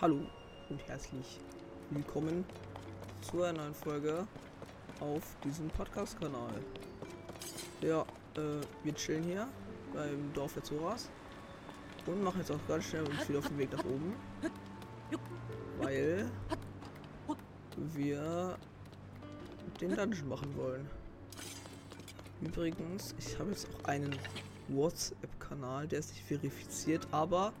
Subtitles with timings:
[0.00, 0.26] Hallo
[0.70, 1.38] und herzlich
[1.90, 2.44] willkommen
[3.20, 4.26] zu einer neuen Folge
[4.98, 6.52] auf diesem Podcast-Kanal.
[7.80, 8.02] Ja,
[8.36, 9.46] äh, wir chillen hier
[9.92, 11.08] beim Dorf der Zoras
[12.06, 14.14] und machen jetzt auch ganz schnell uns wieder auf den Weg nach oben,
[15.78, 16.28] weil
[17.76, 18.58] wir
[19.80, 20.90] den Dungeon machen wollen.
[22.40, 24.18] Übrigens, ich habe jetzt auch einen
[24.66, 27.52] WhatsApp-Kanal, der ist nicht verifiziert, aber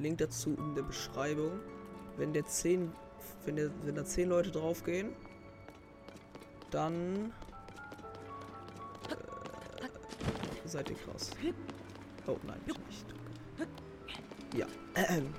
[0.00, 1.60] Link dazu in der Beschreibung.
[2.16, 2.92] Wenn der 10,
[3.44, 5.12] wenn der, wenn da 10 Leute draufgehen,
[6.70, 7.32] dann
[9.08, 11.30] äh, seid ihr krass.
[12.26, 13.06] Oh nein, bitte nicht.
[14.56, 14.66] Ja.
[14.94, 15.32] Ähm.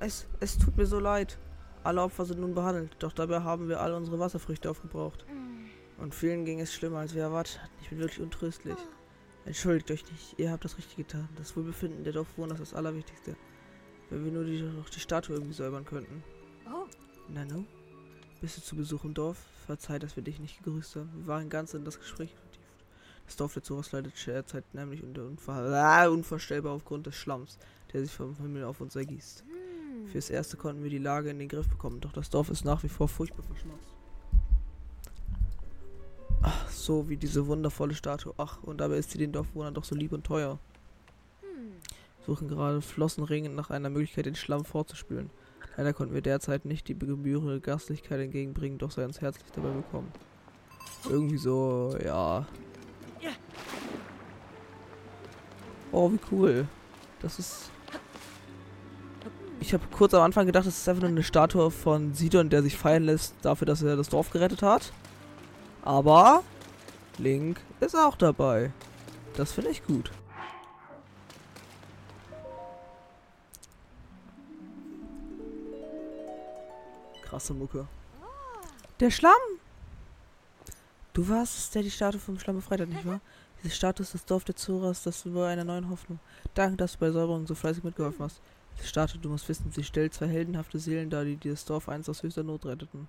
[0.00, 1.38] Es, es tut mir so leid.
[1.82, 5.24] Alle Opfer sind nun behandelt, doch dabei haben wir alle unsere Wasserfrüchte aufgebraucht.
[5.98, 7.72] Und vielen ging es schlimmer, als wir erwartet hatten.
[7.82, 8.76] Ich bin wirklich untröstlich.
[9.48, 11.26] Entschuldigt euch nicht, ihr habt das richtig getan.
[11.36, 13.34] Das Wohlbefinden der Dorfbewohner ist das Allerwichtigste.
[14.10, 16.22] Wenn wir nur die, noch die Statue irgendwie säubern könnten.
[16.66, 16.84] Oh.
[17.32, 17.64] Nano,
[18.42, 19.38] bist du zu Besuch im Dorf?
[19.64, 21.10] Verzeih, dass wir dich nicht gegrüßt haben.
[21.14, 22.68] Wir waren ganz in das Gespräch vertieft.
[23.24, 27.56] Das Dorf der Zoras leidet derzeit nämlich unter unver ah, unvorstellbar aufgrund des Schlamms,
[27.94, 29.44] der sich vom Himmel auf uns ergießt.
[30.12, 32.82] Fürs Erste konnten wir die Lage in den Griff bekommen, doch das Dorf ist nach
[32.82, 33.97] wie vor furchtbar verschmutzt.
[36.42, 38.34] Ach, so wie diese wundervolle Statue.
[38.36, 40.58] Ach, und dabei ist sie den Dorfbewohnern doch so lieb und teuer.
[42.26, 45.30] Suchen gerade flossenringend nach einer Möglichkeit, den Schlamm fortzuspülen.
[45.76, 50.12] Leider konnten wir derzeit nicht die gebührende Gastlichkeit entgegenbringen, doch sei uns herzlich dabei willkommen.
[51.08, 52.46] Irgendwie so, ja.
[55.90, 56.68] Oh, wie cool.
[57.20, 57.70] Das ist.
[59.60, 62.62] Ich habe kurz am Anfang gedacht, das ist einfach nur eine Statue von Sidon, der
[62.62, 64.92] sich feiern lässt dafür, dass er das Dorf gerettet hat.
[65.82, 66.42] Aber
[67.18, 68.72] Link ist auch dabei.
[69.36, 70.10] Das finde ich gut.
[77.22, 77.86] Krasse Mucke.
[79.00, 79.32] Der Schlamm!
[81.12, 83.20] Du warst es, der die Statue vom Schlamm befreit hat, nicht wahr?
[83.62, 86.20] Diese Statue ist das Dorf der Zoras, das Symbol einer neuen Hoffnung.
[86.54, 88.40] Danke, dass du bei Säuberung so fleißig mitgeholfen hast.
[88.76, 92.08] Diese Statue, du musst wissen, sie stellt zwei heldenhafte Seelen dar, die dieses Dorf einst
[92.08, 93.08] aus höchster Not retteten.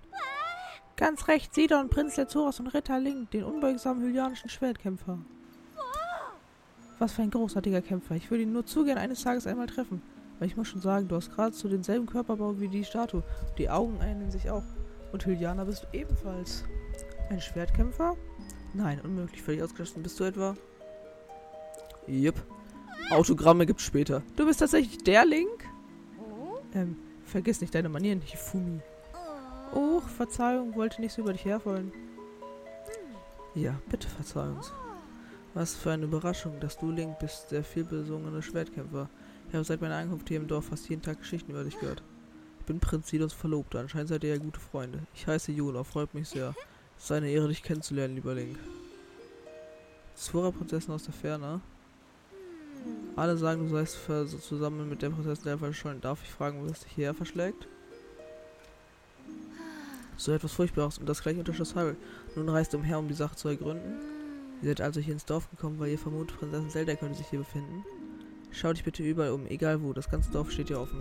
[1.00, 5.18] Ganz recht, Sidon, Prinz der Zoras und Ritter Link, den unbeugsamen hylianischen Schwertkämpfer.
[6.98, 8.16] Was für ein großartiger Kämpfer.
[8.16, 10.02] Ich würde ihn nur zu gern eines Tages einmal treffen.
[10.36, 13.24] Aber ich muss schon sagen, du hast geradezu denselben Körperbau wie die Statue.
[13.58, 14.66] Die Augen ähneln sich auch.
[15.14, 16.66] Und Hyliana bist du ebenfalls.
[17.30, 18.18] Ein Schwertkämpfer?
[18.74, 19.42] Nein, unmöglich.
[19.42, 20.04] Völlig ausgeschlossen.
[20.04, 20.54] Bist du etwa?
[22.08, 22.44] Jupp.
[23.10, 24.22] Autogramme gibt's später.
[24.36, 25.64] Du bist tatsächlich der Link?
[26.74, 28.82] Ähm, vergiss nicht deine Manieren, Hifumi.
[29.74, 31.92] Oh, Verzeihung, wollte nicht so über dich herfallen.
[33.56, 34.72] Ja, bitte verzeih uns.
[35.54, 39.10] Was für eine Überraschung, dass du Link bist, der vielbesungene Schwertkämpfer.
[39.48, 42.04] Ich habe seit meiner Ankunft hier im Dorf fast jeden Tag Geschichten über dich gehört.
[42.60, 45.00] Ich bin Prinz Sidos Verlobter, anscheinend seid ihr ja gute Freunde.
[45.16, 46.54] Ich heiße Juna, freut mich sehr.
[46.98, 48.60] Es ist eine Ehre, dich kennenzulernen, lieber Link.
[50.16, 51.62] Zwora-Prinzessin aus der Ferne.
[53.16, 53.98] Alle sagen, du seist
[54.42, 56.02] zusammen mit der Prinzessin der verschollen.
[56.02, 57.68] Darf ich fragen, was dich hierher verschlägt?
[60.20, 61.96] So etwas Furchtbares und das gleich unter Schloss Hyrule.
[62.36, 64.00] Nun reist umher, um die Sache zu ergründen.
[64.62, 67.40] Ihr seid also hier ins Dorf gekommen, weil ihr vermutet, Prinzessin Zelda könnte sich hier
[67.40, 67.86] befinden.
[68.52, 69.94] Schau dich bitte überall um, egal wo.
[69.94, 71.00] Das ganze Dorf steht hier offen.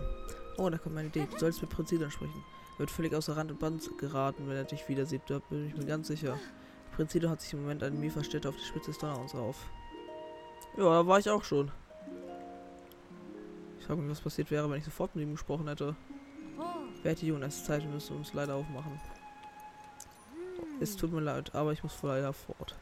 [0.57, 1.27] Oh, da kommt meine Idee.
[1.29, 2.43] Du sollst mit Prinz sprechen.
[2.75, 5.23] Er wird völlig außer Rand und Band geraten, wenn er dich wieder sieht.
[5.27, 6.39] Da bin ich mir ganz sicher.
[6.95, 9.65] Prinz hat sich im Moment an Mieferstätte auf die Spitze des Donnerhorns auf.
[10.77, 11.71] Ja, da war ich auch schon.
[13.79, 15.97] Ich frage mich, was passiert wäre, wenn ich sofort mit ihm gesprochen hätte.
[17.01, 17.43] Wer hat die Jungen?
[17.43, 18.99] Es ist Zeit, wir müssen uns leider aufmachen.
[20.81, 22.75] Es tut mir leid, aber ich muss leider fort.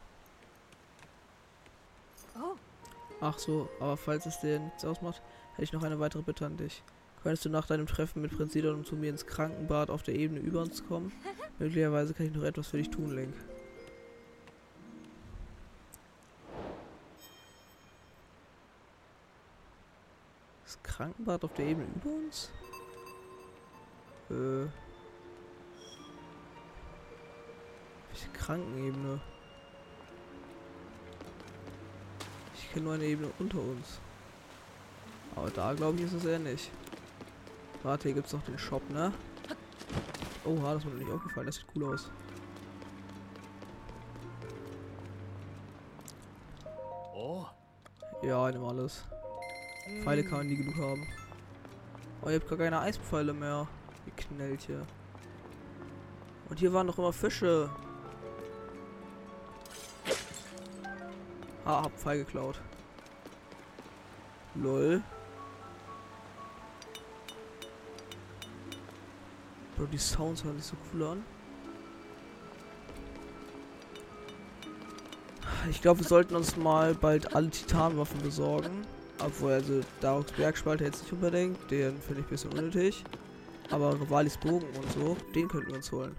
[3.20, 5.20] Ach so, aber falls es dir nichts ausmacht,
[5.52, 6.84] hätte ich noch eine weitere Bitte an dich.
[7.22, 10.38] Könntest du nach deinem Treffen mit Prinz Sidon zu mir ins Krankenbad auf der Ebene
[10.38, 11.12] über uns kommen?
[11.58, 13.34] Möglicherweise kann ich noch etwas für dich tun, Link.
[20.64, 22.52] Das Krankenbad auf der Ebene über uns?
[24.30, 24.66] Äh.
[28.08, 29.20] Welche Krankenebene?
[32.54, 34.00] Ich kenne nur eine Ebene unter uns.
[35.34, 36.70] Aber da glaube ich ist es eher nicht.
[37.82, 39.12] Warte, hier gibt's noch den Shop, ne?
[40.44, 41.46] Oha, das ist mir nicht aufgefallen.
[41.46, 42.10] Das sieht cool aus.
[47.14, 47.46] Oh,
[48.22, 49.04] Ja, nimm alles.
[50.02, 51.06] Pfeile kann man nie genug haben.
[52.22, 53.68] Oh, ihr habt gar keine Eispfeile mehr.
[54.18, 54.86] Ihr knellt hier.
[56.48, 57.70] Und hier waren doch immer Fische.
[61.64, 62.60] Ah, hab Pfeil geklaut.
[64.54, 65.02] Lol.
[69.76, 71.24] Bro, die Sounds hören sich so cool an.
[75.70, 78.86] Ich glaube, wir sollten uns mal bald alle Titanwaffen besorgen.
[79.20, 81.58] Obwohl, also Daroks Bergspalter jetzt nicht unbedingt.
[81.70, 83.04] Den finde ich ein bisschen unnötig.
[83.70, 86.16] Aber Rivalis Bogen und so, den könnten wir uns holen.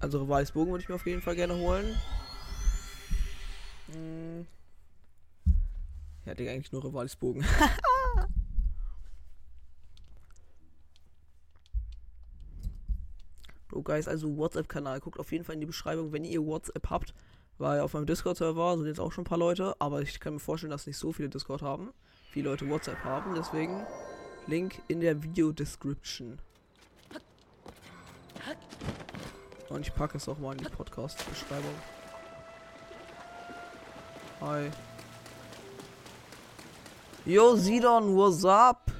[0.00, 1.94] Also Rivalis Bogen würde ich mir auf jeden Fall gerne holen.
[3.92, 4.46] Hm.
[6.24, 7.44] Ja, Digga, eigentlich nur Rivalis Bogen.
[13.68, 15.00] Bro, Guys, also WhatsApp-Kanal.
[15.00, 17.14] Guckt auf jeden Fall in die Beschreibung, wenn ihr WhatsApp habt.
[17.58, 20.40] Weil auf meinem Discord-Server sind jetzt auch schon ein paar Leute, aber ich kann mir
[20.40, 21.90] vorstellen, dass nicht so viele Discord haben.
[22.32, 23.86] Viele Leute WhatsApp haben, deswegen
[24.46, 26.38] Link in der Video-Description.
[29.68, 31.74] Und ich packe es auch mal in die Podcast-Beschreibung.
[34.40, 34.70] Hi.
[37.26, 38.90] Yo, Sidon, what's up?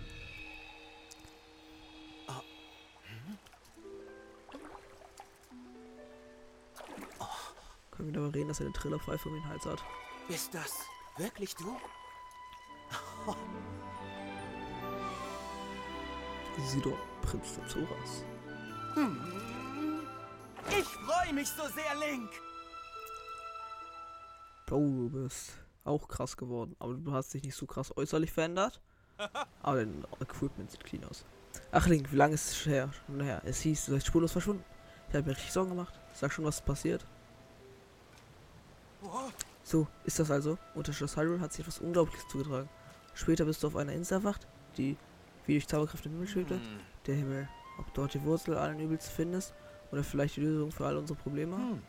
[7.92, 9.82] Können wir darüber reden, dass er eine Trillerpfeife um den Hals hat.
[10.28, 10.84] Ist das
[11.16, 11.74] wirklich du?
[16.72, 18.24] Sidon, Prinz des Zoras.
[20.70, 22.30] Ich freue mich so sehr, Link.
[24.64, 25.52] Bro, du bist
[25.84, 26.74] auch krass geworden.
[26.78, 28.80] Aber du hast dich nicht so krass äußerlich verändert.
[29.62, 31.26] Aber dein Equipment sieht clean aus.
[31.72, 32.90] Ach Link, wie lange ist es her?
[33.06, 33.42] Schon her.
[33.44, 34.64] Es hieß, du seid spurlos verschwunden.
[35.08, 35.92] Ich habe mir richtig Sorgen gemacht.
[36.14, 37.04] Sag schon, was passiert.
[39.62, 40.56] So, ist das also?
[40.74, 42.68] Unter Schloss Hyrule hat sich etwas Unglaubliches zugetragen.
[43.14, 44.96] Später bist du auf einer Insel erwacht, die
[45.46, 46.54] wie durch Zauberkraft im Himmel schwebte.
[46.54, 46.62] Hm.
[47.06, 47.48] Der Himmel.
[47.78, 49.54] Ob dort die Wurzel allen Übels findest
[49.90, 51.56] oder vielleicht die Lösung für all unsere Probleme?
[51.56, 51.82] Hm.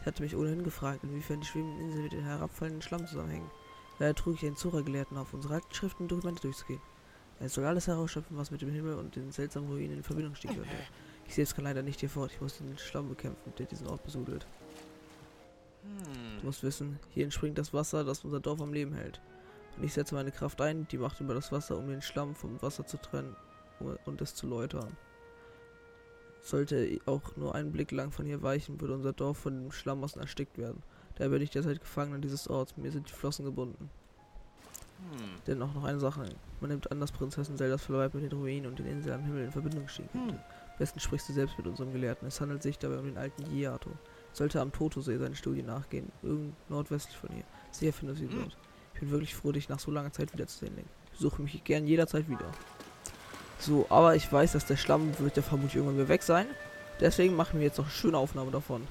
[0.00, 3.50] Ich hatte mich ohnehin gefragt, inwiefern die schwebenden Inseln mit den herabfallenden Schlamm zusammenhängen.
[3.98, 6.80] Daher trug ich den Zora-Gelehrten auf, unsere alten Schriften und Dokumente durchzugehen.
[7.40, 10.54] Er soll alles herausschöpfen, was mit dem Himmel und den seltsamen Ruinen in Verbindung stehen
[10.54, 10.70] könnte.
[11.26, 12.32] Ich selbst kann leider nicht hier fort.
[12.32, 14.46] Ich muss den Schlamm bekämpfen, der diesen Ort besudelt.
[15.82, 16.44] Du Hm.
[16.44, 19.20] musst wissen, hier entspringt das Wasser, das unser Dorf am Leben hält.
[19.76, 22.60] Und ich setze meine Kraft ein, die Macht über das Wasser, um den Schlamm vom
[22.62, 23.34] Wasser zu trennen
[24.04, 24.96] und es zu läutern.
[26.42, 30.20] Sollte auch nur ein Blick lang von hier weichen, würde unser Dorf von dem Schlammmassen
[30.20, 30.82] erstickt werden.
[31.14, 32.76] Daher bin ich derzeit Gefangener dieses Orts.
[32.76, 33.90] Mir sind die Flossen gebunden.
[34.98, 35.28] Hm.
[35.46, 36.28] Denn auch noch eine Sache.
[36.60, 39.44] Man nimmt an, dass Prinzessin Zeldas Verbleib mit den Ruinen und den Inseln am Himmel
[39.44, 40.34] in Verbindung stehen könnte.
[40.34, 40.40] Hm.
[40.78, 42.26] Besten sprichst du selbst mit unserem Gelehrten.
[42.26, 43.90] Es handelt sich dabei um den alten Giato.
[44.32, 46.10] Sollte am Totosee seine Studie nachgehen.
[46.22, 47.44] Irgend nordwestlich von hier.
[47.70, 48.40] Sicher findest du sie Hm.
[48.42, 48.52] dort.
[48.52, 48.71] Ich
[49.02, 50.86] bin wirklich froh, dich nach so langer Zeit wiederzusehen, Link.
[51.10, 52.46] Besuche mich gern jederzeit wieder.
[53.58, 56.46] So, aber ich weiß, dass der Schlamm wird ja vermutlich irgendwann wieder weg sein.
[57.00, 58.86] Deswegen machen wir jetzt noch eine schöne Aufnahme davon.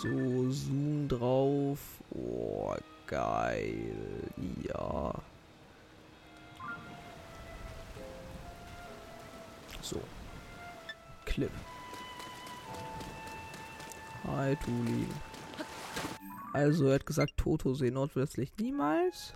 [0.00, 1.78] So, Zoom drauf.
[2.10, 2.74] Oh,
[3.06, 3.94] geil.
[4.62, 5.14] Ja.
[9.82, 10.00] So.
[11.24, 11.50] Clip.
[14.24, 15.06] Hi, Tuli.
[16.52, 19.32] Also, er hat gesagt, Totosee nordwestlich niemals.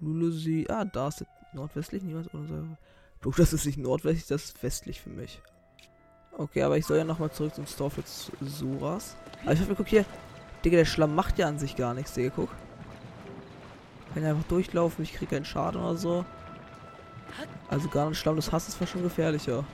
[0.00, 0.66] Lulusee.
[0.68, 2.32] Ah, da ist es nordwestlich niemals.
[2.34, 2.76] Ohne
[3.36, 5.40] das ist nicht nordwestlich, das ist westlich für mich.
[6.36, 9.16] Okay, aber ich soll ja nochmal zurück zum Dorf jetzt Soras.
[9.42, 10.04] Aber ich mir, guck hier.
[10.64, 12.50] Digga, der Schlamm macht ja an sich gar nichts, Digga, guck.
[14.12, 16.24] Kann ja einfach durchlaufen, ich krieg keinen Schaden oder so.
[17.68, 19.64] Also gar nicht Schlamm des Hasses war schon gefährlicher.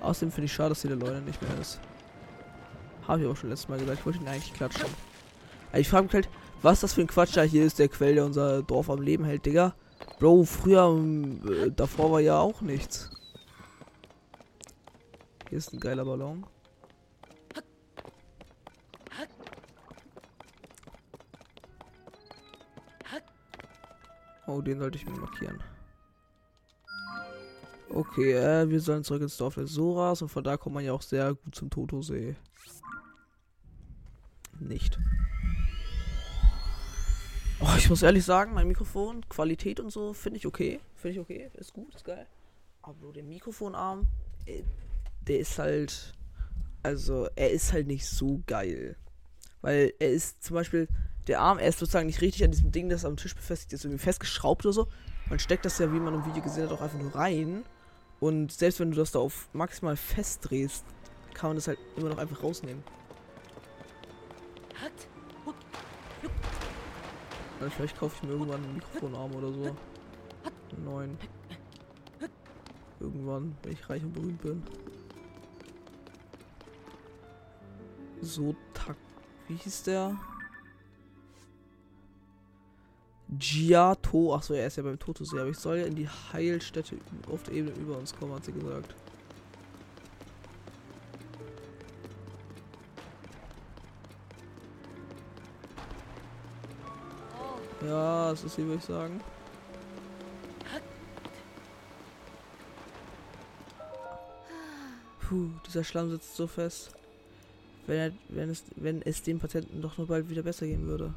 [0.00, 1.80] Außerdem finde ich schade, dass hier der Leute nicht mehr ist.
[3.06, 4.86] Habe ich auch schon letztes Mal gesagt, ich wollte ihn eigentlich klatschen.
[5.70, 6.28] Aber ich frage mich halt,
[6.62, 9.24] was das für ein Quatsch da hier ist, der Quell, der unser Dorf am Leben
[9.24, 9.74] hält, Digga.
[10.18, 10.96] Bro, früher,
[11.46, 13.10] äh, davor war ja auch nichts.
[15.48, 16.44] Hier ist ein geiler Ballon.
[24.48, 25.62] Oh, den sollte ich mir markieren.
[27.90, 30.94] Okay, äh, wir sollen zurück ins Dorf der Soras und von da kommt man ja
[30.94, 32.34] auch sehr gut zum Totosee.
[34.58, 34.98] Nicht.
[37.60, 40.80] Oh, ich muss ehrlich sagen, mein Mikrofon, Qualität und so, finde ich okay.
[40.94, 42.26] Finde ich okay, ist gut, ist geil.
[42.80, 44.06] Aber Bro, der Mikrofonarm,
[44.46, 44.62] äh,
[45.26, 46.14] der ist halt.
[46.82, 48.96] Also, er ist halt nicht so geil.
[49.60, 50.88] Weil er ist zum Beispiel,
[51.28, 53.84] der Arm, er ist sozusagen nicht richtig an diesem Ding, das am Tisch befestigt ist,
[53.84, 54.88] irgendwie festgeschraubt oder so.
[55.28, 57.64] Man steckt das ja, wie man im Video gesehen hat, auch einfach nur rein.
[58.20, 60.84] Und selbst wenn du das da auf maximal festdrehst,
[61.34, 62.82] kann man das halt immer noch einfach rausnehmen.
[67.60, 69.76] Also vielleicht kaufe ich mir irgendwann einen Mikrofonarm oder so.
[70.84, 71.18] sein.
[73.00, 74.62] Irgendwann, wenn ich reich und berühmt bin.
[78.20, 78.96] So tak.
[79.46, 80.16] Wie hieß der?
[83.28, 84.34] Giato.
[84.34, 86.96] Achso, er ist ja beim Totosee, aber ich soll ja in die Heilstätte
[87.30, 88.94] auf der Ebene über uns kommen, hat sie gesagt.
[97.86, 99.20] Ja, das ist sie, würde ich sagen.
[105.20, 106.92] Puh, dieser Schlamm sitzt so fest.
[107.86, 111.12] Wenn, er, wenn, es, wenn es dem Patienten doch nur bald wieder besser gehen würde.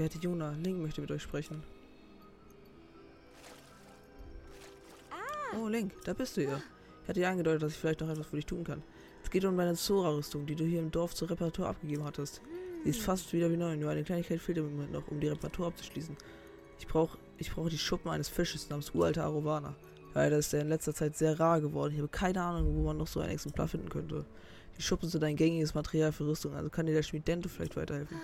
[0.00, 0.52] Wer hätte Jona?
[0.52, 1.62] Link möchte mit euch sprechen.
[5.60, 6.62] Oh, Link, da bist du ja.
[7.02, 8.82] Ich hatte ja angedeutet, dass ich vielleicht noch etwas für dich tun kann.
[9.22, 12.40] Es geht um meine Zora-Rüstung, die du hier im Dorf zur Reparatur abgegeben hattest.
[12.82, 15.28] Sie ist fast wieder wie neu, nur eine Kleinigkeit fehlt im Moment noch, um die
[15.28, 16.16] Reparatur abzuschließen.
[16.78, 19.74] Ich brauche ich brauch die Schuppen eines Fisches namens uralter Arovana.
[20.14, 21.92] Leider ist er in letzter Zeit sehr rar geworden.
[21.92, 24.24] Ich habe keine Ahnung, wo man noch so ein Exemplar finden könnte.
[24.78, 27.76] Die Schuppen sind ein gängiges Material für Rüstung, also kann dir der Schmied Dente vielleicht
[27.76, 28.16] weiterhelfen.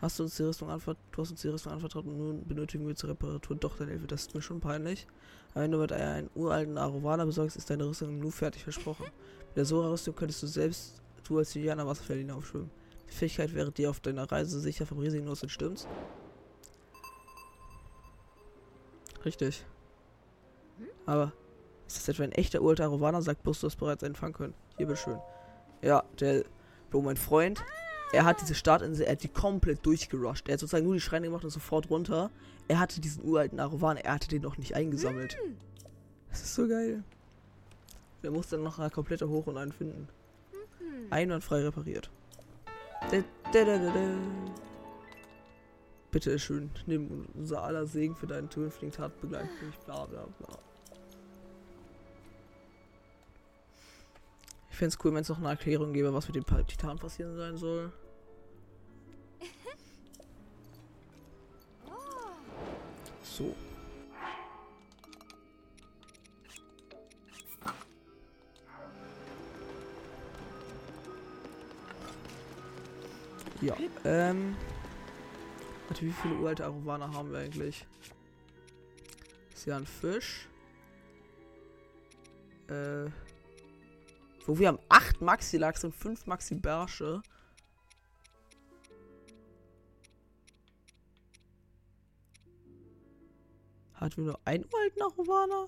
[0.00, 2.86] Hast du uns die Rüstung anvertraut, du hast uns die Rüstung anvertraut und nun benötigen
[2.86, 4.06] wir zur Reparatur doch deine Hilfe.
[4.06, 5.06] Das ist mir schon peinlich.
[5.52, 9.06] Aber wenn du mit einem uralten Arovana besorgst, ist deine Rüstung nur fertig versprochen.
[9.48, 12.70] Mit der Sora-Rüstung könntest du selbst, du als Juliana Wasserfälle hinaufschwimmen.
[13.08, 15.88] Die Fähigkeit wäre dir auf deiner Reise sicher vom Risiken los, stimmt's?
[19.24, 19.64] Richtig.
[21.06, 21.32] Aber
[21.86, 23.20] ist das etwa ein echter uralter Arovana?
[23.20, 24.54] Sagt Bus, du hast bereits einfangen können.
[24.76, 25.18] Hier, bitteschön.
[25.82, 26.44] Ja, der,
[26.90, 27.64] Bro, mein Freund,
[28.12, 30.48] er hat diese Startinsel, er hat die komplett durchgerusht.
[30.48, 32.30] Er hat sozusagen nur die Schreine gemacht und sofort runter.
[32.66, 35.36] Er hatte diesen uralten Arovana, er hatte den noch nicht eingesammelt.
[36.30, 37.02] Das ist so geil.
[38.22, 40.08] Er muss dann noch eine komplette hoch und einen finden.
[41.10, 42.10] Einwandfrei repariert.
[43.10, 43.22] Da,
[43.52, 43.92] da, da.
[46.10, 50.58] Bitte schön, nimm unser aller Segen für deinen tödlichen Tat begleitet mich, bla bla bla.
[54.78, 57.56] Fände es cool, wenn es noch eine Erklärung gäbe, was mit dem Titan passieren sein
[57.56, 57.92] soll.
[63.22, 63.54] So.
[73.60, 74.56] Ja, ähm.
[75.88, 77.86] Warte, wie viele uralte Arowana haben wir eigentlich?
[79.54, 80.48] Ist ja ein Fisch.
[82.68, 83.10] Äh.
[84.48, 87.20] Wo wir haben 8 Maxi-Lachs und 5 Maxi-Barsche.
[93.92, 95.66] Hatten wir nur einen uralten Arowana?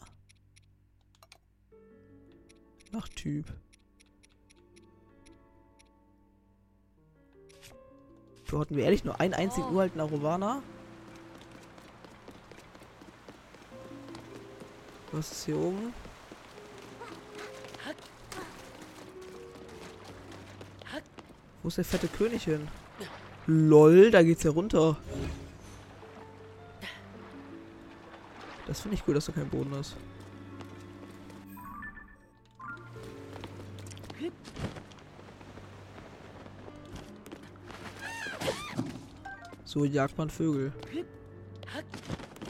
[2.91, 3.53] Nach Typ.
[8.47, 9.73] So hatten wir ehrlich nur einen einzigen Oh.
[9.73, 10.63] uralten Arovana.
[15.13, 15.93] Was ist hier oben?
[21.63, 22.69] Wo ist der fette König hin?
[23.47, 24.97] Lol, da geht's ja runter.
[28.67, 29.97] Das finde ich cool, dass da kein Boden ist.
[39.65, 40.73] So jagt man Vögel.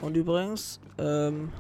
[0.00, 1.52] Und übrigens, ähm,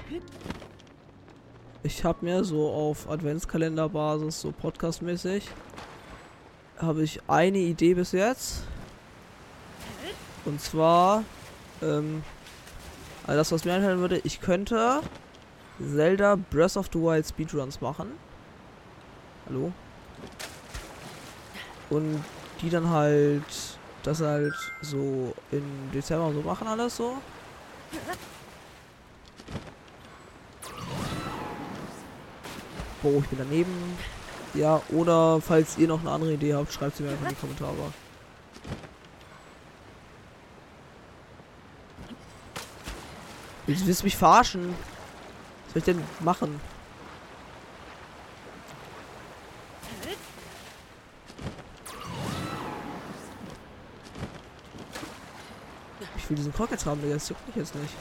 [1.82, 5.50] ich habe mir so auf Adventskalenderbasis, so podcastmäßig,
[6.80, 8.62] habe ich eine Idee bis jetzt.
[10.44, 11.24] Und zwar,
[11.82, 12.22] ähm,
[13.26, 15.00] also das, was mir einfallen würde, ich könnte
[15.78, 18.12] Zelda Breath of the Wild Speedruns machen.
[19.46, 19.72] Hallo?
[21.90, 22.24] Und
[22.62, 23.42] die dann halt,
[24.02, 27.16] das halt so im Dezember so machen alles so.
[33.02, 33.98] Boah, ich bin daneben.
[34.54, 37.40] Ja, oder falls ihr noch eine andere Idee habt, schreibt sie mir einfach in die
[37.40, 37.92] Kommentare.
[43.66, 44.74] Willst, willst du mich verarschen?
[45.64, 46.60] Was soll ich denn machen?
[56.16, 57.14] Ich will diesen Kork jetzt haben, Digga.
[57.14, 57.94] Juckt mich jetzt nicht.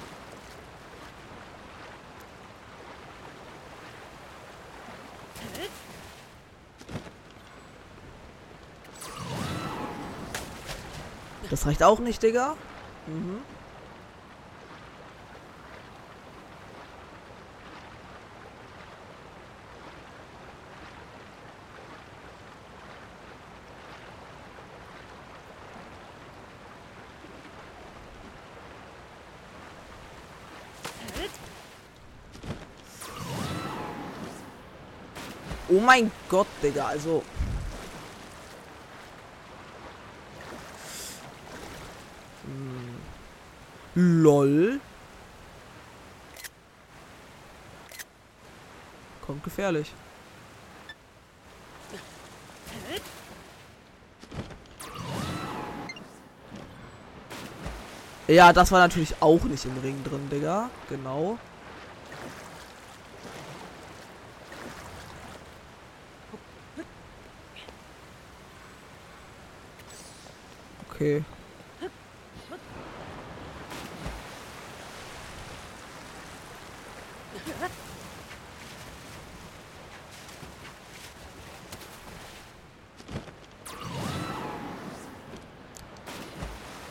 [11.50, 12.56] Das reicht auch nicht, Digga.
[13.08, 13.41] Mhm.
[35.72, 37.24] Oh mein Gott, Digga, also
[44.00, 44.79] LOL.
[49.25, 49.91] Kommt gefährlich.
[58.27, 60.70] Ja, das war natürlich auch nicht im Ring drin, Digga.
[60.88, 61.38] Genau.
[70.91, 71.24] Okay.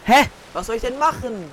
[0.09, 0.25] Hä?
[0.59, 1.53] Was soll ich denn machen?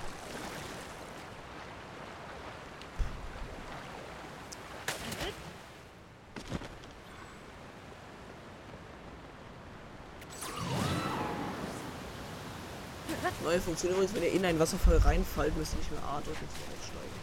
[13.44, 16.40] Neue Funktion übrigens, wenn ihr in ein Wasserfall reinfallt, müsst ihr nicht mehr A drücken
[16.40, 17.20] zum Aufsteigen.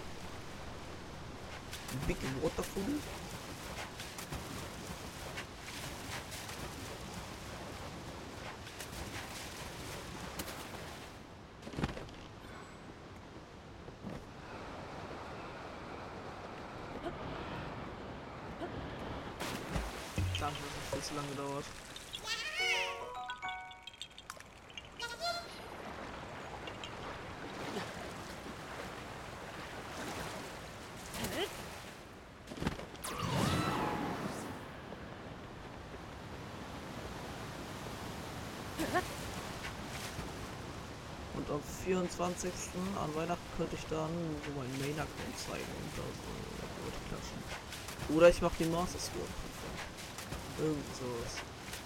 [2.06, 2.82] Big Waterfall.
[41.84, 42.50] 24.
[43.02, 44.10] an Weihnachten könnte ich dann
[44.46, 46.30] so meinen Main-Account zeigen und da so
[46.82, 47.38] Leute klatschen.
[48.16, 49.30] Oder ich mache die Master Sword.
[50.58, 51.42] Irgend sowas.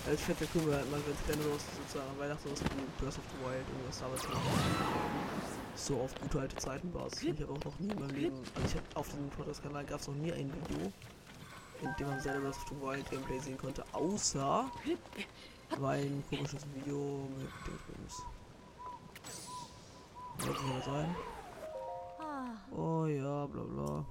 [0.07, 3.39] Ja, ich fände cool, ganz gerne sowas sozusagen an Weihnachten sowas wie Breath of the
[3.41, 5.47] Wild irgendwas damals machen.
[5.75, 7.23] So auf gute alte Zeitenbasis.
[7.23, 10.01] Ich habe auch noch nie in meinem Leben, also ich habe auf diesem Podcast-Kanal gab
[10.01, 10.93] es noch nie ein Video,
[11.83, 14.71] in dem man selber Breath of the Wild Gameplay sehen konnte, außer
[15.81, 18.36] mein komisches Video mit Dingsbums.
[20.39, 21.17] Sollte mal sein.
[22.71, 24.05] Oh ja, bla bla.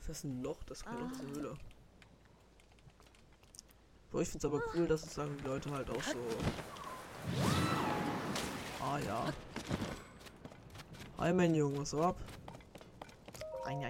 [0.00, 0.62] Ist das ein Loch?
[0.64, 1.56] Das das ist eine Höhle.
[4.10, 6.18] Boah, ich find's aber cool, dass es sagen die Leute halt auch so.
[8.82, 9.32] Ah ja.
[11.18, 12.16] Hi mein Junge, was ab?
[13.66, 13.80] Ein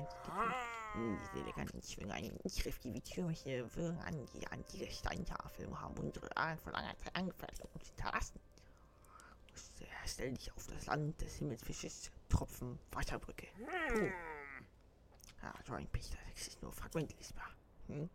[0.94, 2.12] ich will gar nicht schwingen.
[2.12, 6.72] Ein Inschrift, die Tür hier wirren an die antike Steintafel und haben unsere Ahnen vor
[6.72, 8.40] langer Zeit angefertigt, sie hinterlassen.
[10.07, 13.46] Stell dich auf das Land des Himmelsfisches, Tropfen, Wasserbrücke.
[13.88, 14.11] Puh.
[15.42, 17.50] Ja, so ein Pech, das ist nur fragmentlich lesbar.
[17.87, 18.11] Hm?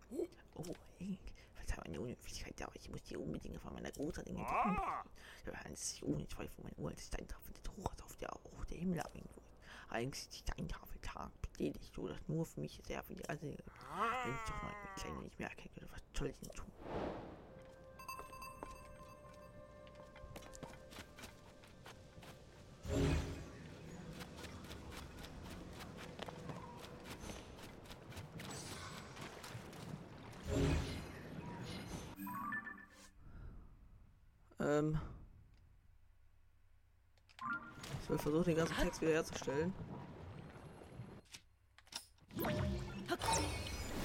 [0.56, 0.64] Oh,
[1.00, 1.18] hey.
[1.54, 4.76] Verzeih meine Unhöflichkeit, aber ich muss die unbedingt von meiner großartigen Entdeckung
[5.44, 5.74] berichten.
[5.74, 9.00] Es sich ohne Zweifel um ein uraltes Steintafel des Hochers, auf der auch der Himmel
[9.00, 9.30] abhängen
[9.90, 10.96] Allerdings ist die Steintafel
[11.56, 15.22] betätigt, so dass nur für mich sehr viel also, wenn ich doch noch ein kleiner
[15.22, 16.72] nicht mehr erkennen könnte, was soll ich denn tun?
[34.60, 35.00] Ähm.
[38.06, 39.74] Ich will versuchen, den ganzen Text wieder herzustellen.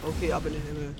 [0.03, 0.95] Okay, ab in den Himmel.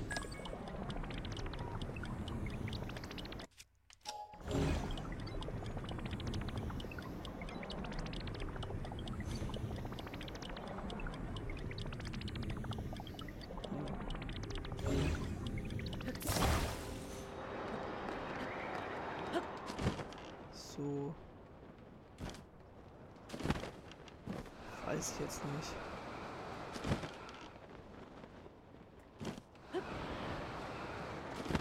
[25.01, 25.73] Weiß ich jetzt nicht.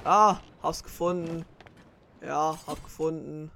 [0.05, 1.47] Ah, hab's gefunden.
[2.21, 3.51] Ja, hab gefunden.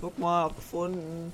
[0.00, 1.32] Guck mal, hab gefunden.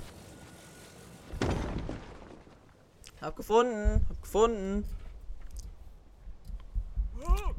[3.23, 4.85] Hab gefunden, hab gefunden.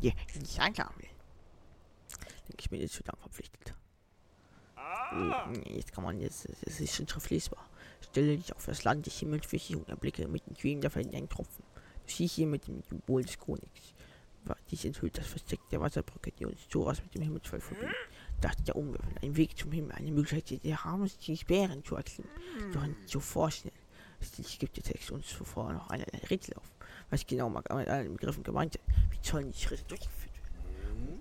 [0.02, 1.02] Ja, die Steintafel.
[1.02, 1.11] Denke
[2.62, 3.74] ich mir jetzt zu lang verpflichtet.
[5.13, 7.65] Oh, jetzt kann man jetzt, es ist schon schriftlich lesbar.
[8.02, 11.63] Stelle dich auf das Land des Himmelsfisches und erblicke mit den Quellen der einen Tropfen.
[12.06, 13.93] Du siehst hier mit dem Symbol des Königs.
[14.69, 17.95] Dies enthüllt das Versteck der Wasserbrücke, die uns Thoras mit dem Himmelsfall verbindet.
[18.41, 22.32] dachte der Umwürfel, ein Weg zum Himmel, eine Möglichkeit, die harmlos Bären zu erklimmen.
[22.74, 23.76] Doch nicht so vorstellen.
[24.19, 26.71] Schließlich gibt der Text uns zuvor noch eine Rätsel auf.
[27.10, 28.95] Was genau mag mit allen Begriffen gemeint sein?
[29.12, 30.08] Wie sollen die Schritte werden?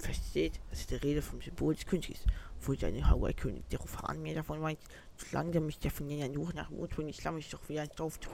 [0.01, 2.27] Versteht, dass der Rede vom Symbol des Königs ist,
[2.59, 4.79] obwohl seine Hawaii-König der Rufan mehr davon meint,
[5.17, 8.31] solange der mich definieren nur nach dem ursprünglichen Islam ist doch wieder ein Dorf zu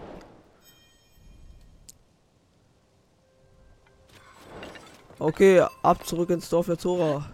[5.19, 7.29] Okay, ab zurück ins Dorf der Zora.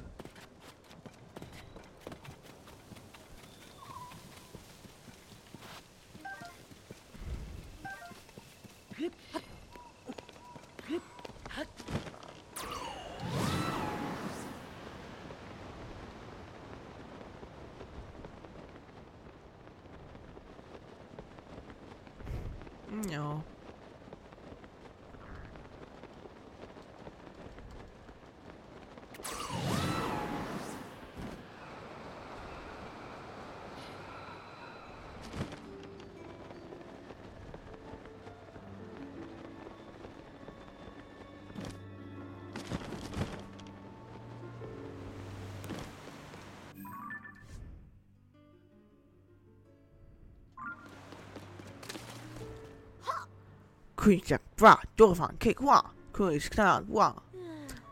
[54.03, 55.81] König sagt, wa, Dorfan, Kick, wa,
[56.13, 57.15] König knallt, wa.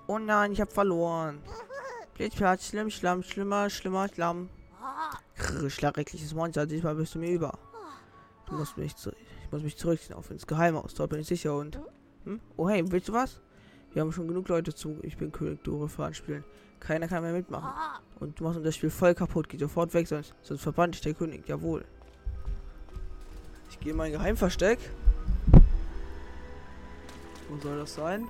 [0.09, 1.38] Oh nein, ich hab verloren.
[2.14, 4.49] Blitzplatz, schlimm, schlamm, schlimmer, schlimmer, schlamm.
[5.37, 7.57] Krr, schlagreckliches Monster, diesmal bist du mir über.
[8.46, 11.55] Du musst mich zu, ich muss mich zurückziehen auf ins Geheimhaus, dort bin ich sicher
[11.55, 11.79] und...
[12.25, 12.40] Hm?
[12.57, 13.40] Oh hey, willst du was?
[13.92, 16.42] Wir haben schon genug Leute zu Ich bin König Dorfan spielen.
[16.81, 17.70] Keiner kann mehr mitmachen.
[18.18, 21.03] Und du machst uns das Spiel voll kaputt, geh sofort weg, sonst, sonst verbannt dich
[21.03, 21.85] der König, jawohl.
[23.70, 24.81] Ich gehe in mein Geheimversteck.
[27.50, 28.28] Wo soll das sein?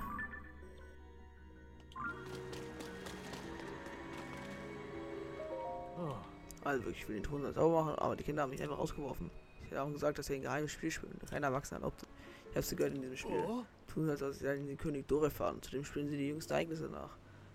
[6.63, 9.29] Also wirklich, ich will den Ton sauber machen, aber die Kinder haben mich einfach rausgeworfen.
[9.65, 11.17] Ich habe gesagt, dass sie ein geheimes Spiel spielen.
[11.29, 12.05] Kein Erwachsener erlaubt.
[12.49, 13.43] Ich habe sie gehört in diesem Spiel.
[13.87, 15.61] Tun, als ob sie in den König Dore fahren.
[15.61, 17.09] Zudem spielen sie die jüngsten Ereignisse nach.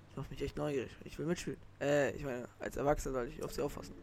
[0.09, 0.91] Das macht mich echt neugierig.
[1.05, 1.59] Ich will mitspielen.
[1.81, 3.95] Äh, ich meine, als Erwachsener sollte ich auf sie aufpassen.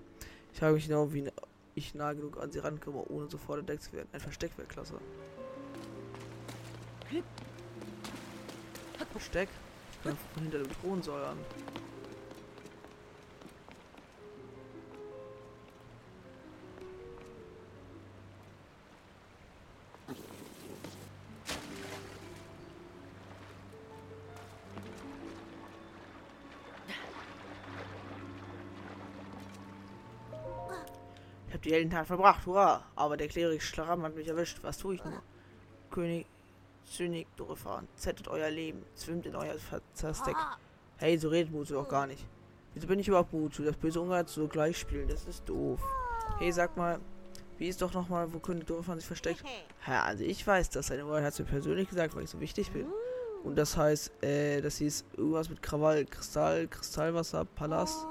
[0.52, 1.32] Ich frage mich genau, wie
[1.76, 4.08] ich nah genug an sie rankomme, ohne sofort entdeckt zu werden.
[4.14, 4.96] Ein Versteck wäre klasse.
[9.14, 9.48] Versteck?
[9.92, 11.38] Ich kann von hinter dem Thron säuern.
[31.48, 32.84] Ich habe die Heldentat verbracht, hurra!
[32.96, 34.58] Aber der Klerik Schlaram hat mich erwischt.
[34.64, 35.22] Was tue ich nur?
[35.92, 36.26] König
[36.86, 37.88] Zynik durchfahren.
[37.96, 38.84] Zettet euer Leben.
[38.96, 39.56] Zwimmt in euer
[39.94, 40.36] Versteck.
[40.98, 42.26] Hey, so redet Mutsu auch gar nicht.
[42.74, 43.64] Wieso bin ich überhaupt Mutsu?
[43.64, 45.08] Das böse Ungar so gleich spielen.
[45.08, 45.82] Das ist doof.
[46.40, 47.00] Hey, sag mal,
[47.58, 49.44] wie ist doch nochmal, wo König Durchfahren sich versteckt?
[49.88, 50.88] Ja, also ich weiß das.
[50.88, 52.88] Seine Mutter hat es mir persönlich gesagt, weil ich so wichtig bin.
[53.44, 58.06] Und das heißt, äh, das hieß irgendwas mit Krawall, Kristall, Kristallwasser, Palast.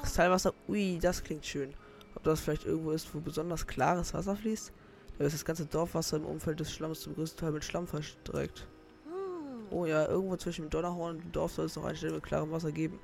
[0.00, 1.74] Kristallwasser, ui, das klingt schön.
[2.14, 4.72] Ob das vielleicht irgendwo ist, wo besonders klares Wasser fließt?
[5.18, 8.66] Da ist das ganze Dorfwasser im Umfeld des Schlamms zum größten Teil mit Schlamm verstreckt.
[9.70, 12.22] Oh ja, irgendwo zwischen dem Donnerhorn und dem Dorf soll es noch eine Stelle mit
[12.22, 12.98] klarem Wasser geben.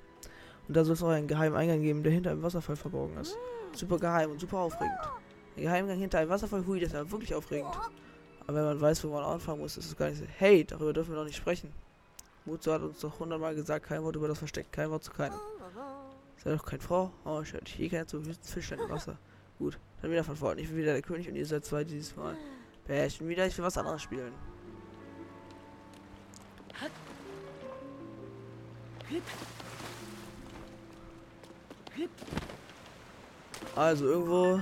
[0.66, 3.36] Und da soll es auch einen geheimen Eingang geben, der hinter einem Wasserfall verborgen ist.
[3.74, 4.98] Super geheim und super aufregend.
[5.56, 7.76] Der Geheimgang hinter einem Wasserfall, hui, das ist ja wirklich aufregend.
[8.46, 10.24] Aber wenn man weiß, wo man anfangen muss, ist es gar nicht so.
[10.38, 11.72] Hey, darüber dürfen wir doch nicht sprechen.
[12.44, 15.38] Mutsu hat uns doch hundertmal gesagt, kein Wort über das Versteck, kein Wort zu keinem.
[16.42, 17.10] Sei doch kein Frau.
[17.24, 19.16] Oh, ich ich gehe gerne zu höchsten Fischern im Wasser.
[19.58, 20.60] Gut, dann wieder von vorne.
[20.60, 22.36] Ich bin wieder der König und ihr seid zwei dieses Mal.
[22.86, 24.32] Bin wieder, ich will was anderes spielen.
[33.76, 34.60] Also irgendwo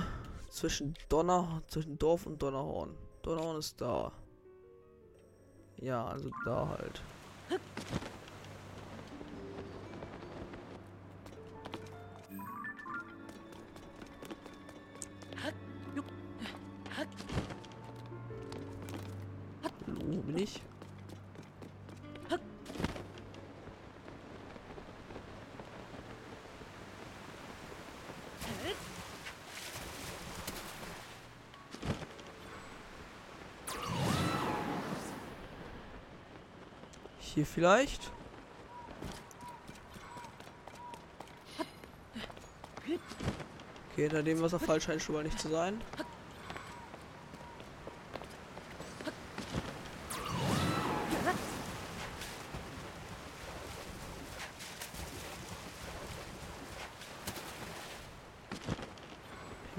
[0.49, 2.95] zwischen Donner, zwischen Dorf und Donnerhorn.
[3.21, 4.11] Donnerhorn ist da.
[5.77, 7.01] Ja, also da halt.
[20.35, 20.61] Ich?
[37.19, 38.11] Hier vielleicht?
[43.91, 45.81] Okay, hinter dem Wasserfall scheint schon mal nicht zu sein.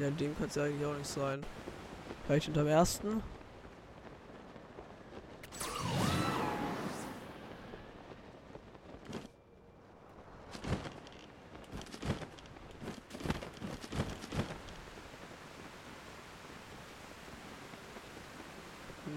[0.05, 1.43] Ja, dem kann es ja eigentlich auch nicht sein.
[2.27, 3.23] Vielleicht hinterm ersten?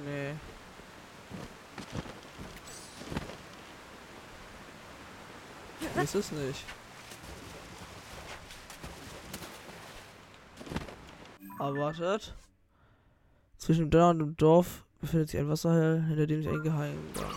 [0.06, 0.36] Nee.
[6.02, 6.64] Ist es nicht.
[11.60, 12.36] Aber wartet.
[13.58, 17.34] Zwischen dem Donner und dem Dorf befindet sich ein Wasserhall, hinter dem sich ein Geheimgang.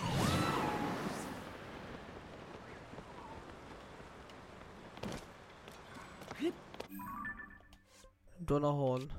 [8.40, 9.10] Donnerhorn.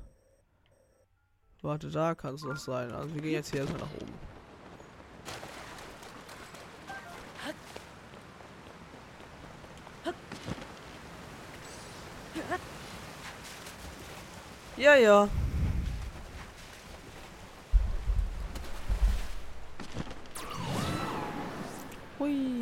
[1.61, 2.91] Warte, da kann es noch sein.
[2.91, 4.30] Also wir gehen jetzt hier erstmal nach oben.
[15.01, 15.29] Ja, ja.
[22.19, 22.61] Hui.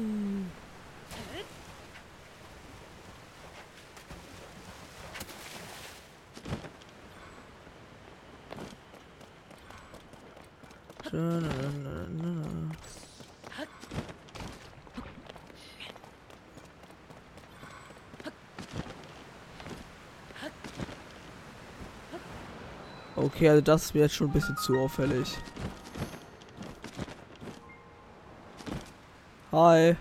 [23.39, 25.37] Okay, also das wird schon ein bisschen zu auffällig.
[29.53, 29.95] Hi.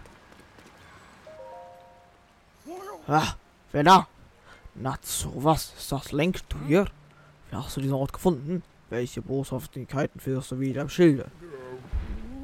[3.06, 3.34] Ah,
[3.70, 4.08] wer da?
[4.74, 6.86] Na, so was ist das Lenk, du hier?
[7.50, 8.64] Wie hast du diesen Ort gefunden?
[8.90, 11.30] Welche Boshaftigkeiten findest du wieder im Schilde?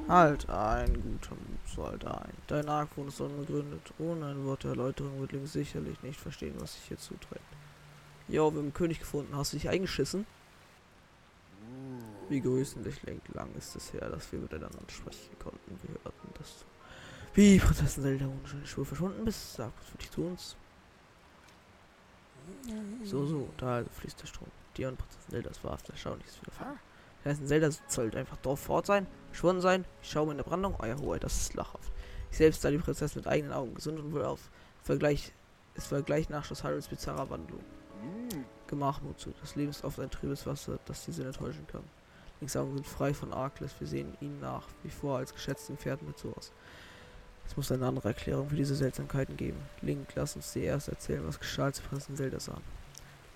[0.06, 2.32] Halt ein, guter Mut, ein.
[2.46, 3.92] Dein Argwohn ist unbegründet.
[3.98, 7.42] Ohne ein Wort der Erläuterung wird Link sicherlich nicht verstehen, was sich hier zuträgt.
[8.28, 9.36] Jo, wir haben einen König gefunden.
[9.36, 10.24] Hast du dich eingeschissen?
[12.34, 12.96] Wie grüßenlich
[13.32, 15.78] lang ist es her, dass wir miteinander sprechen konnten.
[15.84, 16.64] Wir hörten, dass du
[17.34, 19.54] wie Prinzessin Zelda ohne Spur verschwunden bist.
[19.54, 20.56] Sag was für dich zu uns.
[23.04, 24.48] So, so, da fließt der Strom.
[24.76, 26.80] Dir und Prinzessin Zeldas war erstaunliches widerfahren.
[27.22, 29.84] Prinzessin Zelda sollte einfach dort fort sein, verschwunden sein.
[30.02, 30.74] Ich schaue in der Brandung.
[30.80, 31.92] Euer Hoheit, das ist lachhaft.
[32.32, 34.50] Ich selbst sah die Prinzessin mit eigenen Augen gesund und wohl auf.
[34.82, 35.32] Vergleich,
[35.76, 37.62] es war gleich nach Schloss Hyrule bizarrer Wandlung.
[38.66, 39.32] Gemach nur zu.
[39.40, 41.84] Das Leben ist oft ein trübes Wasser, das die Sinne täuschen kann.
[42.56, 43.72] Augen sind frei von Arkles.
[43.78, 46.52] Wir sehen ihn nach wie vor als geschätzten Pferden mit sowas.
[47.46, 49.58] Es muss eine andere Erklärung für diese Seltsamkeiten geben.
[49.82, 52.58] Link, lass uns dir erst erzählen, was geschah, als Prinzessin Zelda sah.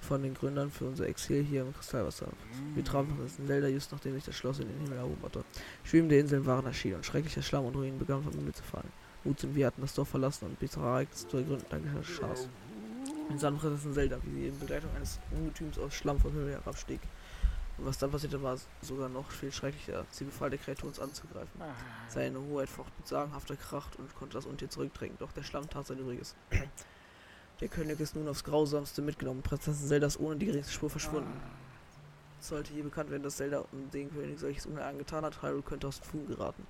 [0.00, 2.28] Von den Gründern für unser Exil hier im Kristallwasser.
[2.74, 5.44] Wir trafen Prinzessin Zelda just nachdem sich das Schloss in den Himmel erhoben hatte.
[5.84, 8.90] Schwimmende Inseln waren erschienen und schrecklicher Schlamm und Ruinen begannen vom Himmel zu fallen.
[9.24, 12.48] Mut und wir hatten das Dorf verlassen und Ereignisse zu ergründen, dank geschah's.
[13.28, 17.00] In sahen Prinzessin Zelda, wie sie in Begleitung eines Ungetüms aus Schlamm vom Himmel herabstieg.
[17.78, 20.04] Und was dann passierte, war sogar noch viel schrecklicher.
[20.10, 21.60] Sie befahl der Kreatur uns anzugreifen.
[22.08, 25.86] Seine Hoheit focht mit sagenhafter Kracht und konnte das Untier zurückdrängen, doch der Schlamm tat
[25.86, 26.34] sein Übriges.
[27.60, 29.42] Der König ist nun aufs Grausamste mitgenommen.
[29.42, 31.40] Prinzessin Zelda ist ohne die geringste Spur verschwunden.
[32.40, 35.88] Sollte hier bekannt werden, dass Zelda um den König solches Unheil angetan hat, Hyrule könnte
[35.88, 36.66] aus dem Fugen geraten.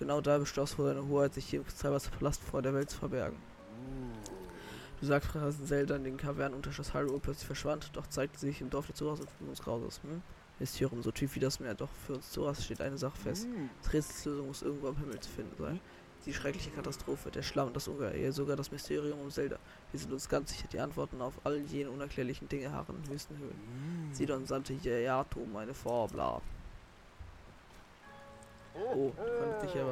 [0.00, 3.36] Genau da beschloss vor seine Hoheit, sich hier im Kristallwasserpalast vor der Welt zu verbergen.
[5.00, 8.48] Du sagst, Prinzessin Zelda in den Kavernen unter Schloss Hyrule plötzlich verschwand, doch zeigte sie
[8.48, 10.00] sich im Dorf der Zuras und uns Grauses.
[10.02, 10.20] Hm?
[10.60, 13.46] Mysterium, so tief wie das Meer, doch für uns Zuras steht eine Sache fest.
[13.82, 15.80] Das Rätselslösung muss irgendwo am Himmel zu finden sein.
[16.26, 19.58] Die schreckliche Katastrophe, der Schlamm und das Ungeheil, sogar das Mysterium um Zelda.
[19.90, 23.36] Wir sind uns ganz sicher, die Antworten auf all jene unerklärlichen Dinge harren in höchsten
[23.36, 23.58] Höhen.
[24.12, 26.40] Sidon sandte Yato um eine Vorbla.
[28.76, 29.84] Oh, kann sich ja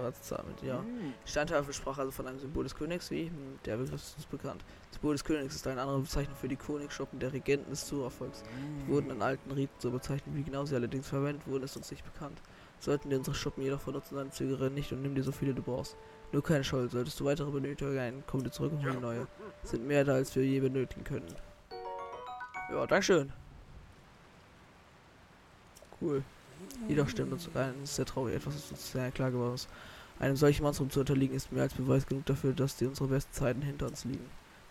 [0.62, 0.84] ja.
[1.24, 3.26] Steintafel sprach also von einem Symbol des Königs, wie?
[3.26, 4.64] Hm, Der Begriff ist uns bekannt.
[4.90, 8.42] Das Symbol des Königs ist eine andere Bezeichnung für die Königsschuppen der Regenten des Zurerfolgs.
[8.84, 11.90] Die wurden in alten Riten so bezeichnet, wie genau sie allerdings verwendet wurden, ist uns
[11.92, 12.40] nicht bekannt.
[12.80, 15.62] Sollten wir unsere Schuppen jedoch vernutzen, dann zögere nicht und nimm dir so viele du
[15.62, 15.96] brauchst.
[16.32, 19.26] Nur keine Schuld, solltest du weitere benötigen, komm dir zurück und hol neue.
[19.62, 21.32] Es sind mehr da, als wir je benötigen können.
[22.70, 23.32] Ja, Dankeschön.
[26.00, 26.24] Cool.
[26.88, 29.68] Jedoch stimmt uns ein, es ist sehr traurig, etwas ist uns sehr klar geworden ist.
[30.18, 33.32] Einem solchen Monstrum zu unterliegen ist mehr als Beweis genug dafür, dass die unsere besten
[33.32, 34.24] Zeiten hinter uns liegen.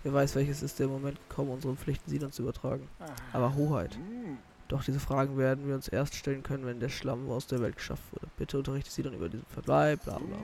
[0.04, 2.88] Wer weiß, welches ist der Moment gekommen, unsere Pflichten sie dann zu übertragen.
[3.34, 3.97] Aber Hoheit.
[4.67, 7.75] Doch diese Fragen werden wir uns erst stellen können, wenn der Schlamm aus der Welt
[7.75, 8.27] geschafft wurde.
[8.38, 10.38] Bitte unterrichte sie dann über diesen Verbleib, bla bla.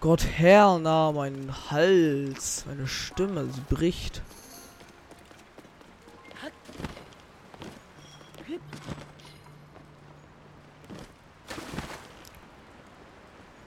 [0.00, 4.22] Gott Herr, na, mein Hals, meine Stimme, sie bricht.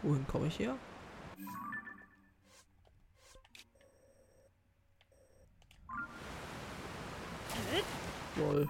[0.03, 0.77] Wohin komme ich hier?
[8.37, 8.67] Lol.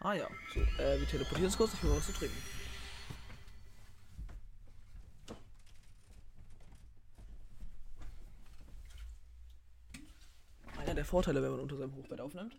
[0.00, 2.36] Ah ja, so, äh, wir teleportieren uns kurz, ich will was zu trinken.
[10.78, 12.56] Einer der Vorteile, wenn man unter seinem Hochbett aufnimmt.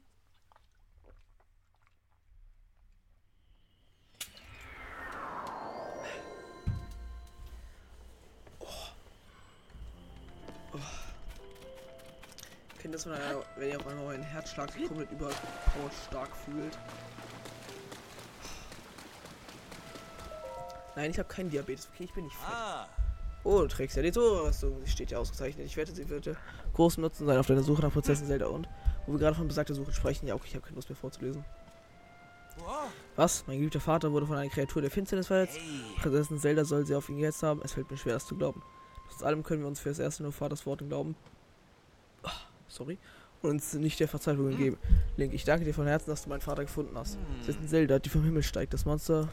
[12.87, 16.77] Kennt das, wenn ihr, wenn ihr auf einmal euren Herzschlag komplett überpowered stark fühlt?
[20.95, 21.89] Nein, ich habe keinen Diabetes.
[21.93, 22.47] Okay, ich bin nicht fett.
[22.49, 22.87] Ah,
[23.43, 24.79] Oh, du trägst ja die Tore-Rüstung.
[24.85, 25.65] Sie steht ja ausgezeichnet.
[25.65, 26.29] Ich wette, sie wird
[26.75, 28.69] großen Nutzen sein auf deiner Suche nach Prozessen Zelda und
[29.05, 30.25] wo wir gerade von besagter Suche sprechen.
[30.25, 31.43] Ja, okay, ich habe keine Lust mehr vorzulesen.
[33.17, 33.43] Was?
[33.47, 35.57] Mein geliebter Vater wurde von einer Kreatur der Finsternis verletzt.
[35.57, 36.01] Hey.
[36.01, 37.59] Prinzessin Zelda soll sie auf ihn gehetzt haben.
[37.65, 38.63] Es fällt mir schwer, das zu glauben.
[39.09, 41.17] Trotz allem können wir uns für das erste nur Vaters Worten glauben.
[42.77, 42.97] Sorry.
[43.41, 44.77] Und uns nicht der Verzweiflung geben.
[45.15, 47.17] Link, ich danke dir von Herzen, dass du meinen Vater gefunden hast.
[47.41, 48.73] Es ist ein Zelda, die vom Himmel steigt.
[48.73, 49.29] Das Monster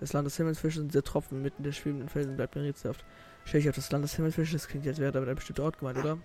[0.00, 3.04] des Landes Himmelsfisches und der Tropfen mitten der schwebenden Felsen bleibt mir rätselhaft.
[3.44, 5.78] Stell dich auf das Land des Himmelsfisches, das klingt, als wäre damit ein bestimmter Ort
[5.78, 6.18] gemeint, oder?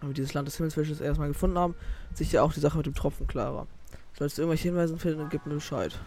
[0.00, 1.74] Wenn wir dieses Land des Himmelsfisches erstmal gefunden haben,
[2.10, 3.66] ist sich ja auch die Sache mit dem Tropfen klarer.
[4.18, 5.98] Sollst du irgendwelche Hinweise finden, dann gib mir Bescheid.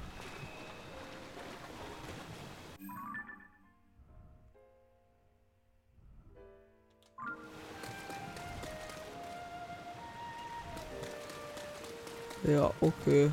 [12.50, 13.32] Ja, okay.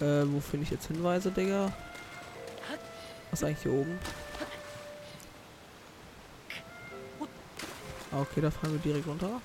[0.00, 1.70] Äh, wo finde ich jetzt Hinweise, Digga?
[3.30, 3.98] Was ist eigentlich hier oben?
[8.10, 9.42] Ah, okay, da fahren wir direkt runter.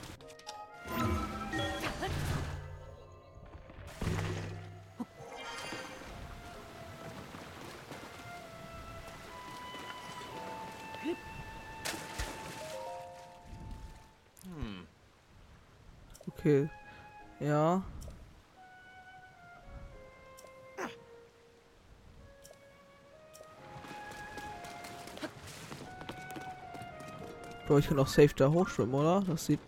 [27.76, 29.22] Bro, ich kann auch safe da hochschwimmen, oder?
[29.28, 29.60] Das sieht...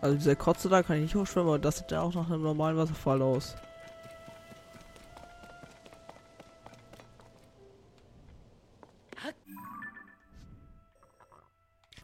[0.00, 2.42] Also dieser Kotze da kann ich nicht hochschwimmen, aber das sieht ja auch nach einem
[2.42, 3.54] normalen Wasserfall aus.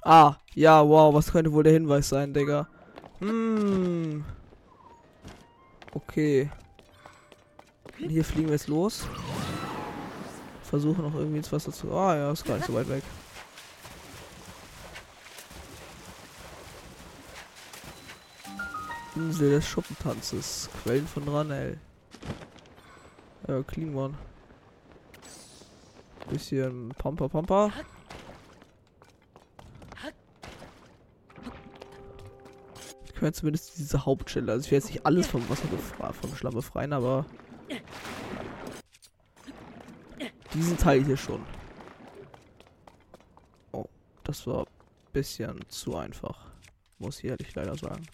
[0.02, 2.68] Ah, ja, wow, was könnte wohl der Hinweis sein, Digga?
[3.18, 4.24] Hm.
[5.92, 6.48] Okay.
[8.00, 9.04] Und hier fliegen wir jetzt los.
[10.62, 11.92] Versuchen noch irgendwie ins Wasser zu...
[11.92, 13.02] Ah ja, ist gar nicht so weit weg.
[19.20, 20.70] Insel des Schuppentanzes.
[20.82, 21.78] Quellen von Ranel.
[23.46, 24.14] Ja, clean one.
[26.30, 27.70] Bisschen Pampa Pampa.
[33.04, 34.52] Ich kann zumindest diese Hauptstelle.
[34.52, 37.26] Also ich will jetzt nicht alles vom Wasser befreien, vom Schlamm befreien, aber
[40.54, 41.44] diesen Teil hier schon.
[43.72, 43.84] Oh,
[44.24, 46.46] das war ein bisschen zu einfach.
[46.98, 48.06] Muss ich ehrlich leider sagen.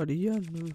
[0.00, 0.32] War die hier?
[0.32, 0.66] Nö.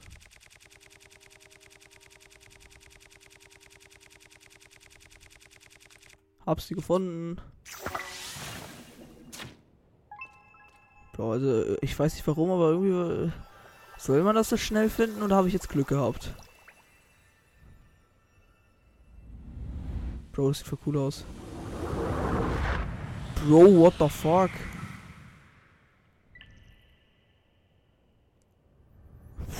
[6.46, 7.42] Hab sie gefunden.
[11.18, 13.32] Also ich weiß nicht warum, aber irgendwie äh,
[13.98, 16.36] soll man das so schnell finden oder habe ich jetzt Glück gehabt?
[20.34, 21.26] Bro, das sieht voll cool aus.
[23.44, 24.52] Bro, what the fuck?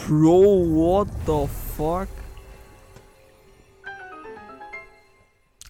[0.08, 2.08] Bro, what the fuck?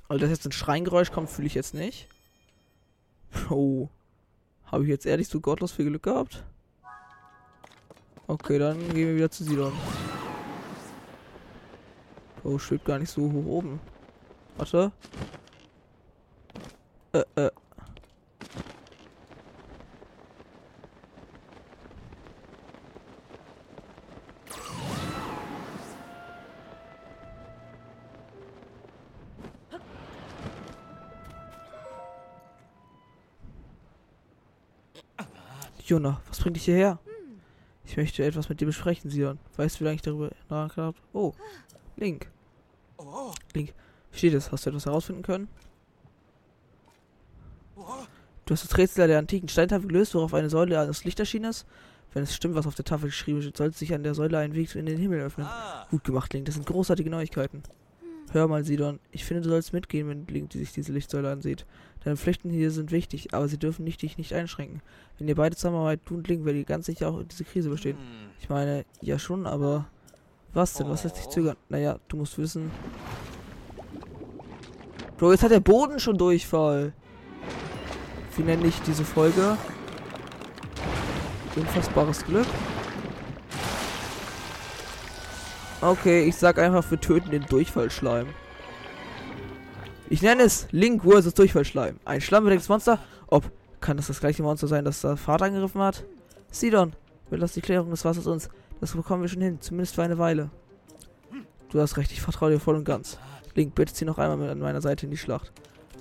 [0.09, 2.09] Also, dass jetzt ein Schreingeräusch kommt, fühle ich jetzt nicht.
[3.31, 3.89] Bro.
[4.65, 6.43] Habe ich jetzt ehrlich so gottlos viel Glück gehabt?
[8.27, 9.71] Okay, dann gehen wir wieder zu Sidon.
[12.43, 13.79] Bro, schwebt gar nicht so hoch oben.
[14.57, 14.91] Warte.
[17.13, 17.51] Äh, äh.
[35.95, 36.99] Jona, was bringt dich hierher?
[37.85, 39.39] Ich möchte etwas mit dir besprechen, Sion.
[39.55, 40.97] Weißt du, wie lange ich darüber nachgedacht habe?
[41.13, 41.33] Oh,
[41.95, 42.29] Link.
[42.97, 43.31] Oh.
[43.53, 43.71] Wie
[44.11, 44.51] steht es?
[44.51, 45.47] Hast du etwas herausfinden können?
[48.45, 51.65] Du hast das Rätsel der antiken Steintafel gelöst, worauf eine Säule als Licht erschienen ist.
[52.11, 54.53] Wenn es stimmt, was auf der Tafel geschrieben steht, sollte sich an der Säule ein
[54.53, 55.47] Weg in den Himmel öffnen.
[55.91, 56.45] Gut gemacht, Link.
[56.45, 57.63] Das sind großartige Neuigkeiten.
[58.31, 58.99] Hör mal, Sidon.
[59.11, 61.65] Ich finde, du sollst mitgehen, wenn Link sich diese Lichtsäule ansieht.
[62.05, 64.83] Deine Pflichten hier sind wichtig, aber sie dürfen nicht, dich nicht einschränken.
[65.17, 67.97] Wenn ihr beide zusammenarbeitet, du und Link, werdet ihr ganz sicher auch diese Krise bestehen.
[67.97, 68.29] Hm.
[68.39, 69.87] Ich meine, ja schon, aber...
[70.53, 70.87] Was denn?
[70.87, 71.57] Was lässt dich zögern?
[71.67, 72.71] Naja, du musst wissen...
[75.17, 76.93] Bro, jetzt hat der Boden schon Durchfall.
[78.35, 79.57] Wie nenne ich diese Folge?
[81.55, 82.47] Unfassbares Glück.
[85.81, 88.27] Okay, ich sag einfach, wir töten den Durchfallschleim.
[90.07, 91.33] Ich nenne es Link vs.
[91.33, 91.99] Durchfallschleim.
[92.05, 92.99] Ein schlammbedecktes Monster.
[93.25, 93.51] Ob,
[93.81, 96.05] kann das das gleiche Monster sein, das der Vater angegriffen hat?
[96.51, 96.93] Sidon,
[97.27, 98.49] überlass die Klärung des Wassers uns.
[98.79, 100.51] Das bekommen wir schon hin, zumindest für eine Weile.
[101.69, 103.17] Du hast recht, ich vertraue dir voll und ganz.
[103.55, 105.51] Link, bitte zieh noch einmal mit an meiner Seite in die Schlacht.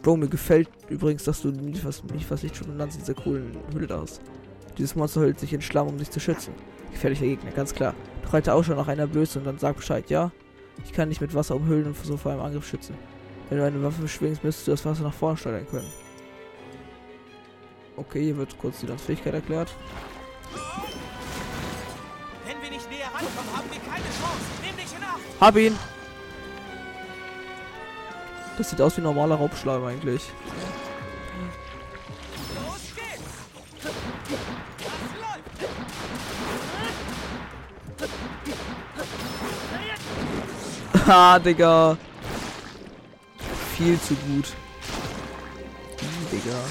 [0.03, 3.15] Bro, mir gefällt übrigens, dass du nicht fast, nicht fast Lichtschutz und Lanze in dieser
[3.15, 4.21] coolen Hülle da hast.
[4.77, 6.53] Dieses Monster hüllt sich in Schlamm, um sich zu schützen.
[6.93, 7.95] Gefährlicher Gegner, ganz klar.
[8.23, 10.31] Doch halte Ausschau nach einer Blöße und dann sag Bescheid, ja?
[10.85, 12.95] Ich kann dich mit Wasser umhüllen und so vor einem Angriff schützen.
[13.55, 15.87] Wenn du eine Waffe schwingst, müsstest du das Wasser nach vorne steuern können.
[17.97, 19.73] Okay, hier wird kurz die Fähigkeit erklärt.
[22.45, 24.45] Wenn wir nicht näher rankommen, haben wir keine Chance.
[24.61, 25.21] Nimm dich in Acht.
[25.41, 25.79] Hab ihn!
[28.59, 30.23] Das sieht aus wie ein normaler Raubschleim eigentlich.
[32.57, 33.23] Los geht's.
[33.79, 35.01] Das
[40.99, 41.07] läuft.
[41.07, 41.97] Ha, Digga.
[43.77, 44.55] Viel zu gut.
[45.99, 46.65] Hm, Digga.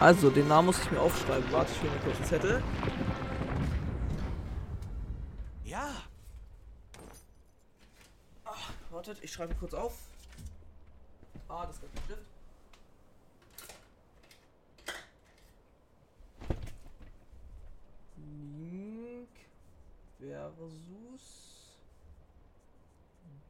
[0.00, 1.52] Also, den Namen muss ich mir aufschreiben.
[1.52, 2.62] Warte, ich will mir kurz einen Zettel.
[5.64, 5.90] Ja.
[8.90, 9.94] Wartet, ich schreibe kurz auf.
[11.48, 12.20] Ah, das ist ein Stift.
[18.16, 19.28] Link
[20.18, 21.22] versus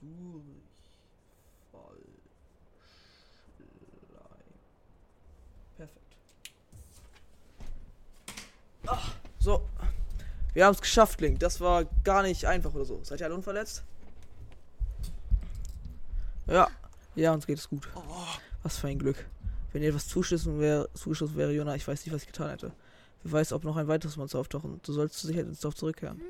[0.01, 0.55] Durchfallschleim.
[5.77, 6.17] Perfekt.
[8.87, 9.63] Ach, so.
[10.53, 11.39] Wir haben es geschafft, Link.
[11.41, 13.01] Das war gar nicht einfach oder so.
[13.05, 13.85] Seid ihr alle unverletzt?
[16.47, 16.69] Ja.
[17.15, 17.89] Ja, uns geht es gut.
[18.63, 19.27] Was für ein Glück.
[19.73, 22.73] Wenn ihr etwas zugeschossen wäre, zugeschossen wäre, Jona, ich weiß nicht, was ich getan hätte.
[23.23, 24.81] Wer weiß, ob noch ein weiteres Monster auftauchen.
[24.83, 26.21] Du sollst sicher ins Dorf zurückkehren.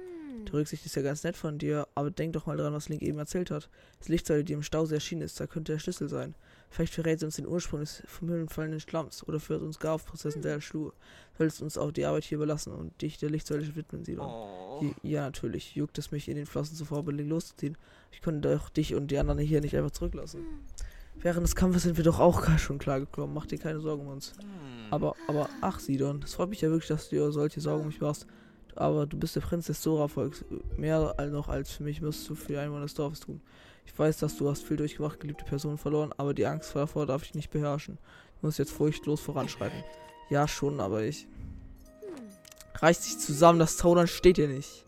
[0.47, 3.03] Die Rücksicht ist ja ganz nett von dir, aber denk doch mal dran, was Link
[3.03, 3.69] eben erzählt hat.
[3.99, 6.35] Das Lichtsäule, die im Stausee erschienen ist, da könnte der Schlüssel sein.
[6.73, 9.95] Vielleicht verrät sie uns den Ursprung des vom Himmel fallenden Schlamms oder führt uns gar
[9.95, 10.95] auf Prozessen der Schlur.
[11.37, 14.27] Solltest uns auch die Arbeit hier überlassen und dich der Lichtsäule widmen, Sidon.
[14.27, 14.85] Oh.
[15.03, 15.75] Ja, natürlich.
[15.75, 17.77] Juckt es mich in den Flossen zuvor billig loszuziehen.
[18.13, 20.45] Ich konnte doch dich und die anderen hier nicht einfach zurücklassen.
[21.17, 23.35] Während des Kampfes sind wir doch auch gar schon klargekommen.
[23.35, 24.33] Mach dir keine Sorgen um uns.
[24.39, 24.93] Hm.
[24.93, 27.89] Aber, aber, ach, Sidon, es freut mich ja wirklich, dass du dir solche Sorgen um
[27.89, 28.27] mich machst.
[28.77, 30.45] Aber du bist der Prinz des Sora-Volks.
[30.77, 33.41] Mehr noch als für mich musst du für die Einwohner des Dorfes tun.
[33.87, 37.25] Ich weiß, dass du hast viel durchgemacht, geliebte Personen verloren, aber die Angst davor darf
[37.25, 37.99] ich nicht beherrschen.
[38.41, 39.83] Du musst jetzt furchtlos voranschreiten.
[40.29, 41.27] Ja, schon, aber ich.
[42.77, 44.87] Reiß dich zusammen, das Zaudern steht dir nicht.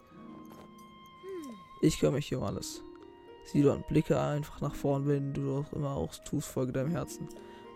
[1.82, 2.80] Ich kümmere mich hier um alles.
[3.44, 7.28] Sidon, blicke einfach nach vorn, wenn du auch immer auch tust, folge deinem Herzen.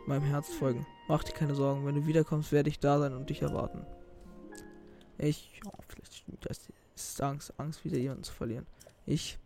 [0.06, 0.86] Meinem Herz folgen.
[1.08, 3.84] Mach dir keine Sorgen, wenn du wiederkommst, werde ich da sein und dich erwarten.
[5.18, 5.60] Ich,
[6.40, 6.60] das.
[6.94, 8.66] Es ist Angst, Angst, wieder jemanden zu verlieren.
[9.04, 9.38] Ich.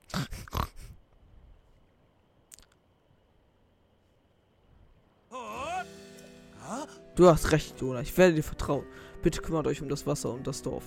[7.16, 8.00] Du hast recht, Jonah.
[8.00, 8.86] Ich werde dir vertrauen.
[9.22, 10.84] Bitte kümmert euch um das Wasser und das Dorf.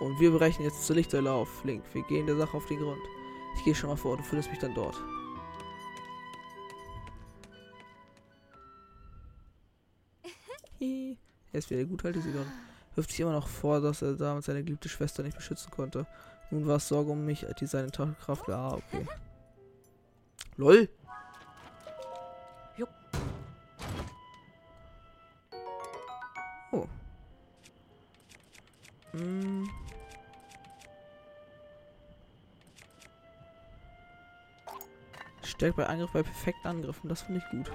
[0.00, 1.84] Und wir brechen jetzt zur Lichtsäule auf, Link.
[1.92, 3.00] Wir gehen der Sache auf den Grund.
[3.56, 4.96] Ich gehe schon mal vor, du findest mich dann dort.
[11.52, 12.46] Er ist wieder gut, halte Sidon.
[12.94, 16.06] Wirft sich immer noch vor, dass er damals seine geliebte Schwester nicht beschützen konnte.
[16.50, 18.48] Nun war es Sorge um mich, die seine Kraft.
[18.48, 19.06] Ah, okay.
[20.56, 20.88] LOL.
[26.72, 26.86] Oh.
[29.12, 29.68] Hm.
[35.42, 37.70] Stärkt bei Angriff bei perfekten Angriffen, das finde ich gut.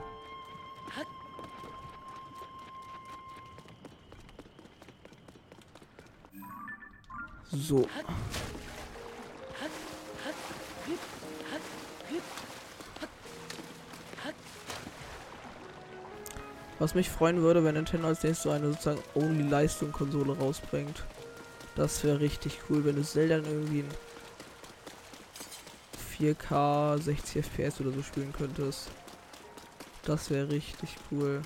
[7.52, 7.88] So.
[16.78, 21.06] Was mich freuen würde, wenn Nintendo als nächstes so eine sozusagen Only-Leistung-Konsole rausbringt.
[21.76, 23.90] Das wäre richtig cool, wenn du Zelda irgendwie in
[26.20, 28.90] 4K 60 FPS oder so spielen könntest.
[30.04, 31.42] Das wäre richtig cool.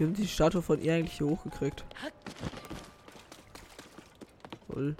[0.00, 1.84] Wir haben die Statue von ihr eigentlich hier hochgekriegt.
[4.66, 4.96] Voll.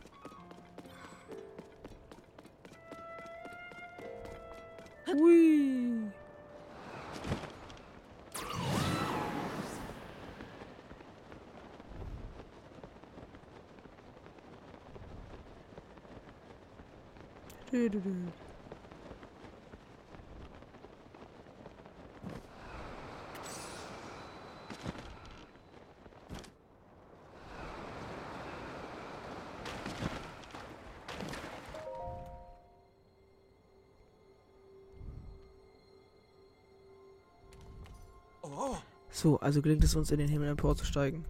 [39.20, 41.26] So, also gelingt es uns in den Himmel emporzusteigen.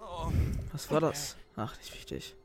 [0.00, 0.30] oh.
[0.70, 1.34] Was war das?
[1.56, 2.36] Ach, nicht wichtig.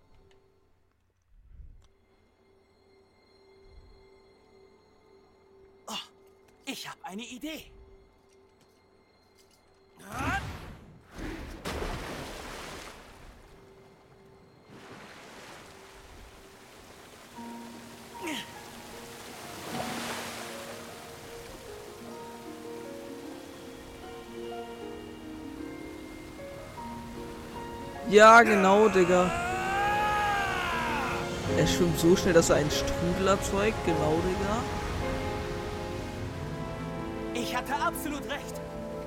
[28.11, 29.31] Ja, genau, Digga.
[31.57, 33.77] Er schwimmt so schnell, dass er einen Strudel erzeugt.
[33.85, 34.57] Genau, Digga.
[37.33, 38.59] Ich hatte absolut recht.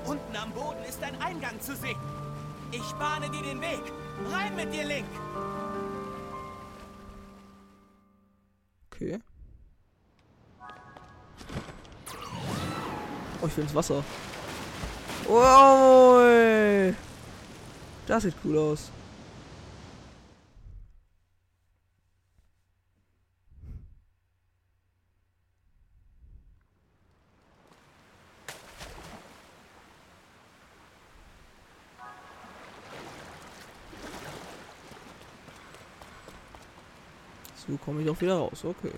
[0.06, 1.98] Unten am Boden ist ein Eingang zu sehen.
[2.72, 3.82] Ich bahne dir den Weg.
[4.32, 5.06] Rein mit dir, Link.
[8.90, 9.20] Okay.
[13.42, 14.02] Oh, ich will ins Wasser.
[15.28, 16.94] Wow.
[18.06, 18.90] Das sieht cool aus.
[37.66, 38.64] So komme ich auch wieder raus.
[38.64, 38.92] Okay.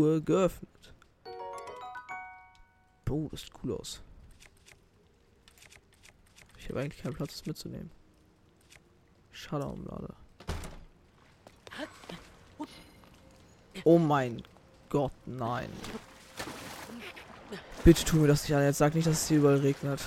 [0.00, 0.94] Truhe geöffnet.
[3.10, 4.00] Oh, das sieht cool aus.
[6.56, 7.90] Ich habe eigentlich keinen Platz, das mitzunehmen.
[9.32, 10.14] Schadderumlade.
[13.84, 14.42] Oh mein
[14.88, 15.68] Gott, nein.
[17.84, 18.62] Bitte tu mir das nicht an.
[18.62, 20.00] Jetzt sag nicht, dass es hier überall regnet.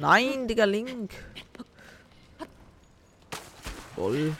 [0.00, 1.12] Nein, Digga, Link.
[3.94, 4.36] Voll.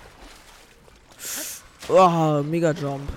[1.89, 3.11] Oh, Mega Jump.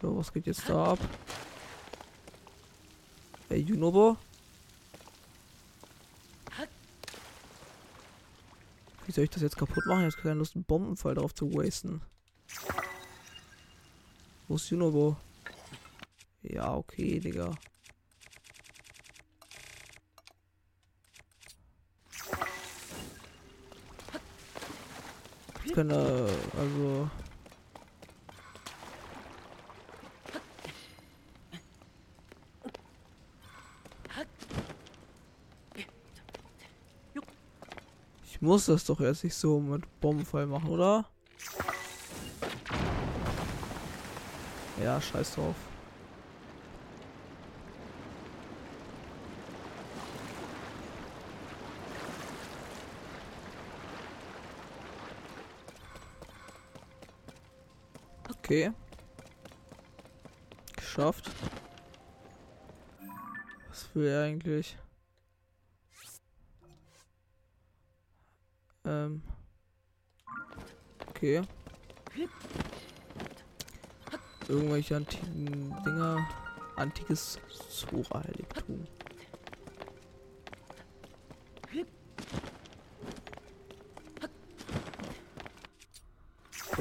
[0.00, 0.98] So, was geht jetzt da ab?
[3.48, 4.16] Hey, Junobo?
[9.06, 10.04] Wie soll ich das jetzt kaputt machen?
[10.04, 12.00] Jetzt keine Lust, einen Bombenfall drauf zu wasten.
[14.46, 15.16] Wo ist Junobo?
[16.42, 17.52] Ja, okay, Digga.
[25.70, 27.10] Können, äh, also...
[38.24, 41.06] Ich muss das doch jetzt nicht so mit Bombenfall machen, oder?
[44.82, 45.54] Ja, scheiß drauf.
[58.52, 58.70] Okay.
[60.76, 61.30] Geschafft.
[63.70, 64.76] Was will er eigentlich?
[68.84, 69.22] Ähm.
[71.08, 71.40] Okay.
[74.48, 76.28] Irgendwelche antiken Dinger.
[76.76, 77.38] Antikes
[77.70, 78.86] Zora-Heiligtum.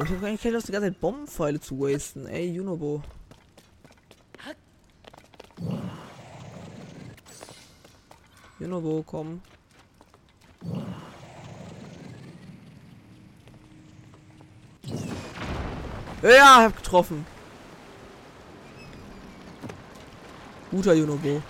[0.04, 2.26] Ich hab gar nicht Lust, die ganze Zeit Bombenpfeile zu wasten.
[2.26, 3.04] Ey, Junobo.
[8.60, 9.42] Junobo, komm.
[16.24, 17.26] Ja, hab getroffen.
[20.72, 21.44] Guter Junobo.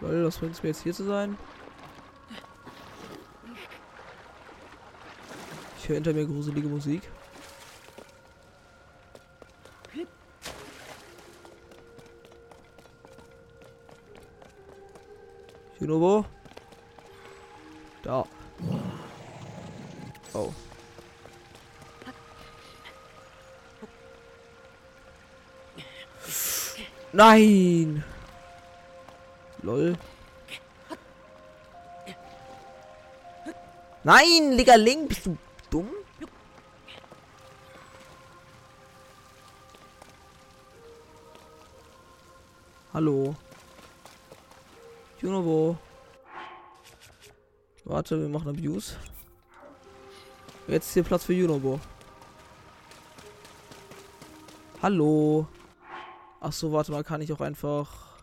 [0.00, 1.36] Weil, was bringt es mir jetzt hier zu sein?
[5.92, 7.02] Höre hinter mir gruselige Musik.
[15.80, 16.24] Junobo?
[18.02, 18.24] Da.
[20.32, 20.52] Oh.
[27.12, 28.04] Nein!
[29.62, 29.98] Lol.
[34.04, 35.36] Nein, Digga, Link, bist du
[43.02, 43.34] Hallo.
[45.20, 45.76] Junobo.
[47.84, 48.94] Warte, wir machen Abuse.
[50.68, 51.80] Jetzt ist hier Platz für Junobo.
[54.80, 55.48] Hallo.
[56.40, 58.20] Ach so, warte mal, kann ich auch einfach...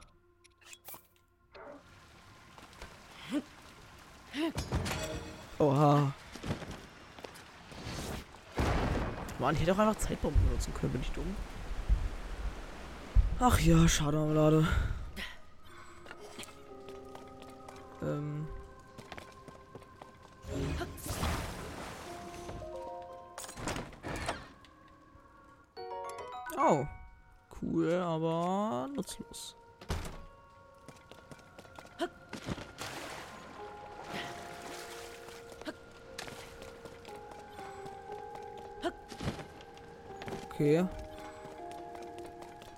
[5.57, 6.13] Oha.
[9.39, 11.35] Mann, ich hätte auch einfach Zeitbomben benutzen können, bin ich dumm.
[13.41, 14.67] Ach ja, schade Marmelade.
[18.01, 18.45] Ähm.
[26.57, 26.85] Oh.
[27.61, 29.55] Cool, aber nutzlos.
[40.51, 40.85] Okay.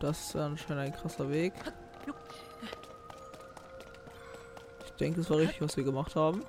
[0.02, 1.54] Das ist anscheinend ein krasser Weg.
[4.84, 6.44] Ich denke, es war richtig, was wir gemacht haben.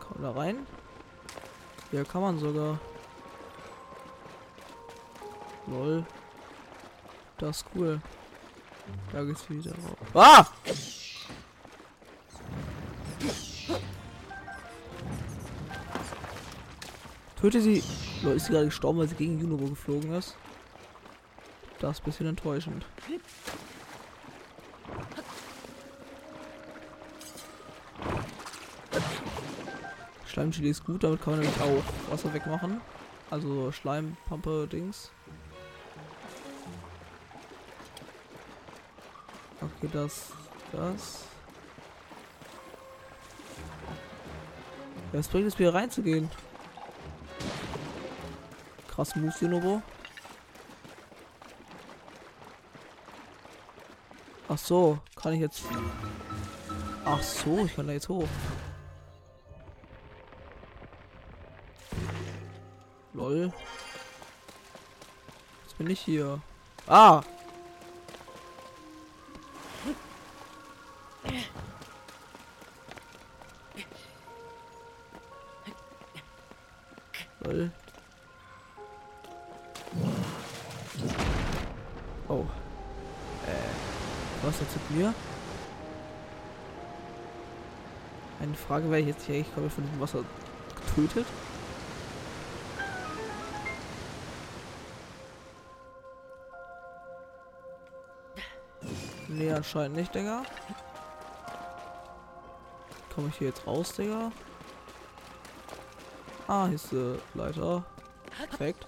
[0.00, 0.66] Komm da rein.
[1.92, 2.78] Ja, kann man sogar.
[5.66, 6.06] Lol.
[7.38, 8.00] Das ist cool.
[9.12, 10.14] Da geht's wieder rauf.
[10.14, 10.46] Ah!
[17.40, 17.82] Töte sie.
[18.24, 20.34] Ist sie gerade gestorben, weil sie gegen Junobo geflogen ist?
[21.78, 22.86] Das ist ein bisschen enttäuschend.
[30.26, 32.80] Schleimchili ist gut, damit kann man nämlich auch Wasser wegmachen.
[33.30, 35.10] Also Schleimpampe-Dings.
[39.86, 40.32] Okay, das,
[40.72, 41.24] das.
[45.12, 46.28] Was bringt es mir reinzugehen?
[48.88, 49.82] Krass Moves, Junobo.
[54.48, 55.62] Ach so, kann ich jetzt.
[57.04, 58.28] Ach so, ich kann da jetzt hoch.
[63.12, 63.52] Lol.
[65.64, 66.40] Jetzt bin ich hier.
[66.86, 67.22] Ah!
[88.76, 90.18] Frage, ich jetzt hier, ich komme von dem Wasser
[90.94, 91.26] getötet.
[99.28, 100.42] Nee, anscheinend nicht, Digga.
[103.14, 104.30] Komme ich hier jetzt raus, Digga?
[106.46, 107.82] Ah, hier ist die Leiter.
[108.50, 108.86] Perfekt.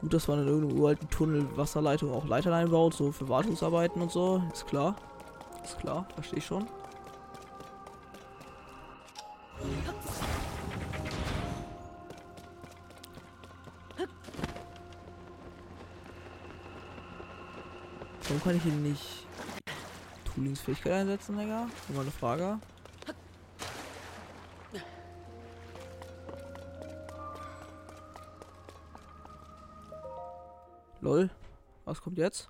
[0.00, 4.10] Gut, dass man in irgendeinem uralten Tunnel Wasserleitung auch Leitern einbaut, so für Wartungsarbeiten und
[4.10, 4.42] so.
[4.52, 4.96] Ist klar.
[5.62, 6.66] Ist klar, verstehe ich schon.
[18.24, 19.26] Warum kann ich hier nicht
[20.24, 21.68] Toolingsfähigkeit einsetzen, Digga?
[21.88, 22.58] Nur mal eine Frage.
[31.00, 31.30] Lol.
[31.84, 32.48] Was kommt jetzt?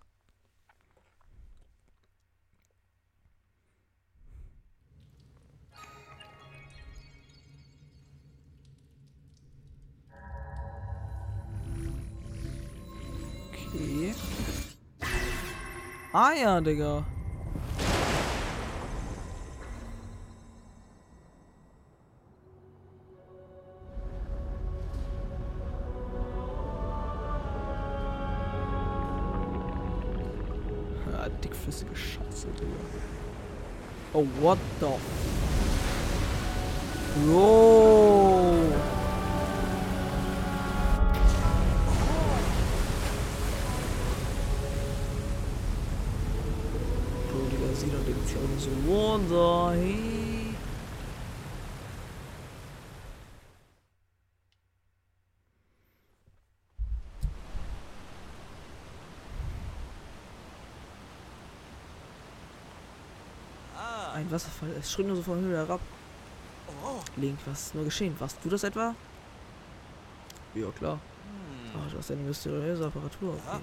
[16.32, 17.04] Ah ja, Digga.
[31.12, 32.80] Ja, dickflüssige Scheiße, Digga.
[34.14, 34.86] Oh, what the...
[37.26, 37.81] Bro!
[48.34, 50.54] The hey?
[63.76, 64.70] Ah, Ein Wasserfall.
[64.78, 65.80] Es schritt nur so vom Himmel herab.
[66.84, 67.00] oh.
[67.16, 68.14] Link, was ist nur geschehen?
[68.18, 68.94] Warst du das etwa?
[70.54, 70.98] Ja, klar.
[71.74, 73.34] Oh, du hast eine mysteriöse Apparatur.
[73.34, 73.60] Okay.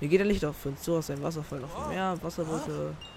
[0.00, 0.66] Mir geht ein Licht auf.
[0.66, 2.94] Uns so hast ein Wasserfall noch vom Meer, Wasserbrücke.
[3.00, 3.11] Ja,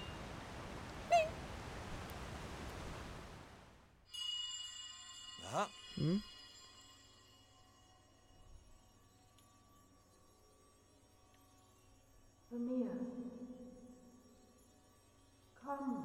[15.76, 15.96] Komm.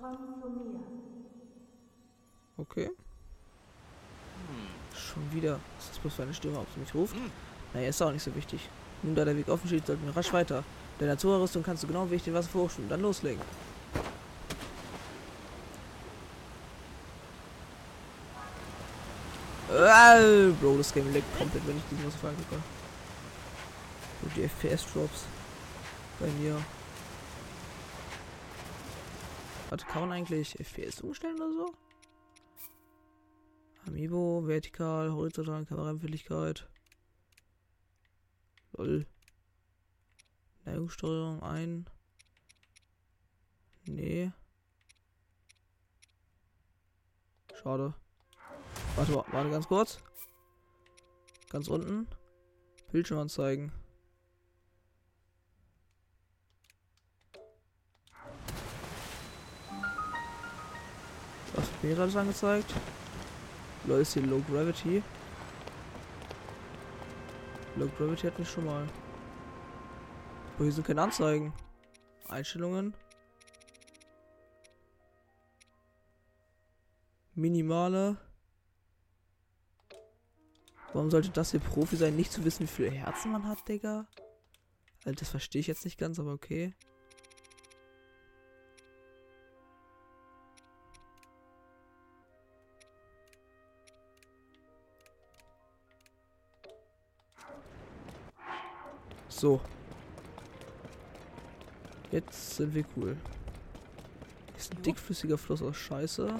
[0.00, 0.80] Komm zu mir.
[2.56, 2.90] Okay.
[4.94, 5.60] Schon wieder.
[5.76, 7.14] Was ist das bloß für eine Stimme, ob sie mich ruft?
[7.14, 7.30] Hm.
[7.72, 8.68] Naja, ist auch nicht so wichtig.
[9.02, 10.64] Nun, da der Weg offen steht, sollten wir rasch weiter.
[11.00, 12.88] Der Naturrüstung kannst du genau wie ich den Wasser hochschwimmen.
[12.88, 13.42] Dann loslegen.
[19.70, 22.62] Äh, Bro, das Game leckt komplett, wenn ich diesen Wasserfall angucke.
[24.22, 25.24] So, die FPS-Drops.
[26.20, 26.62] Bei mir.
[29.70, 31.74] Warte, kann man eigentlich FPS umstellen oder so?
[33.86, 36.68] Amiibo, vertikal, horizontal, Kameraempfindlichkeit.
[38.72, 39.06] Lol.
[40.64, 41.86] Neigungssteuerung ein.
[43.86, 44.32] Nee.
[47.54, 47.94] Schade.
[48.96, 49.98] Warte, wa- warte ganz kurz.
[51.50, 52.06] Ganz unten.
[52.92, 53.72] Bildschirm anzeigen.
[61.84, 62.72] Mir alles angezeigt?
[63.84, 65.02] Lol, ist hier Low Gravity.
[67.76, 68.88] Low Gravity hat mich schon mal.
[70.54, 71.52] Aber hier sind keine Anzeigen.
[72.26, 72.94] Einstellungen.
[77.34, 78.16] Minimale.
[80.94, 84.06] Warum sollte das hier Profi sein, nicht zu wissen, wie viele Herzen man hat, Digga?
[85.04, 86.74] Also das verstehe ich jetzt nicht ganz, aber okay.
[99.44, 99.60] So.
[102.10, 103.14] Jetzt sind wir cool.
[104.56, 106.34] Ist ein dickflüssiger Fluss aus Scheiße.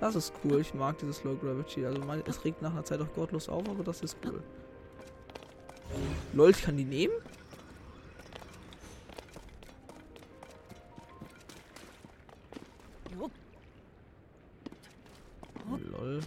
[0.00, 0.60] Das ist cool.
[0.60, 1.86] Ich mag dieses Low Gravity.
[1.86, 4.42] Also man, es regt nach einer Zeit auch gottlos auf, aber das ist cool.
[6.32, 7.14] Lol, ich kann die nehmen?
[15.92, 16.20] Lol.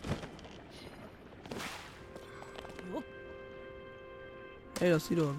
[4.86, 5.34] Hey, das sieht doch.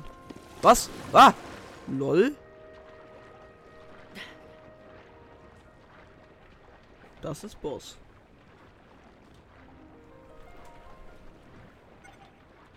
[0.60, 0.90] Was?
[1.12, 1.32] Ah!
[1.86, 2.34] Lol.
[7.22, 7.96] Das ist Boss.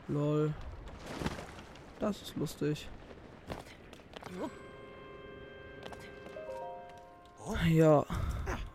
[0.10, 0.54] Lol.
[1.98, 2.88] Das ist lustig.
[7.66, 8.06] Ja.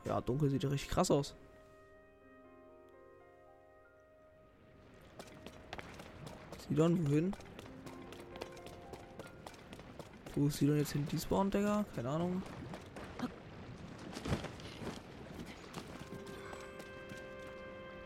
[0.05, 1.36] Ja, dunkel sieht ja richtig krass aus.
[6.68, 7.36] Sidon, wohin?
[10.37, 11.07] Wo ist Sidon jetzt hin?
[11.12, 11.85] Die Spawn, Digga?
[11.95, 12.43] Keine Ahnung.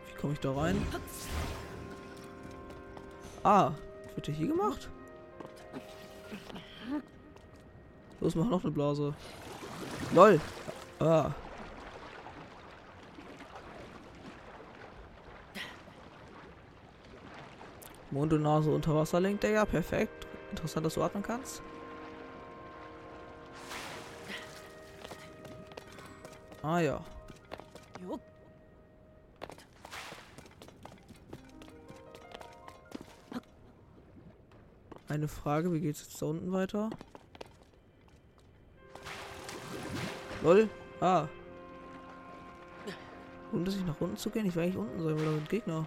[0.07, 0.87] Wie komme ich da rein?
[3.43, 3.72] Ah,
[4.14, 4.91] wird der hier gemacht?
[8.20, 9.14] Los, mach noch eine Blase.
[10.12, 10.41] LOL.
[10.99, 11.31] Ah.
[18.11, 19.64] Mund und Nase unter Wasser lenkt, Digga.
[19.64, 20.26] Perfekt.
[20.51, 21.62] Interessant, dass du atmen kannst.
[26.62, 27.00] Ah ja.
[35.09, 36.90] Eine Frage, wie geht's jetzt da unten weiter?
[40.42, 40.68] Lol.
[41.00, 41.26] Ah.
[43.52, 44.46] Lohnt dass ich nach unten zu gehen?
[44.46, 45.86] Ich will eigentlich unten sein, weil da sind Gegner.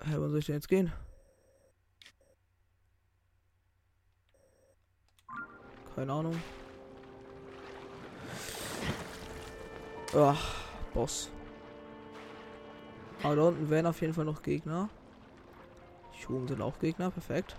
[0.00, 0.92] Hä, hey, wann soll ich denn jetzt gehen?
[5.94, 6.40] Keine Ahnung.
[10.16, 10.54] Ach,
[10.94, 11.30] Boss.
[13.22, 14.88] Aber da unten wären auf jeden Fall noch Gegner.
[16.12, 17.56] Hier oben sind auch Gegner, perfekt.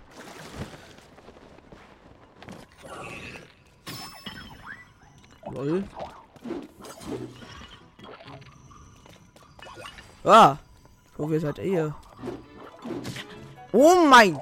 [5.50, 5.84] Lol.
[10.24, 10.56] Ah!
[11.16, 11.94] Wo wir seid ihr?
[13.72, 14.40] Oh mein!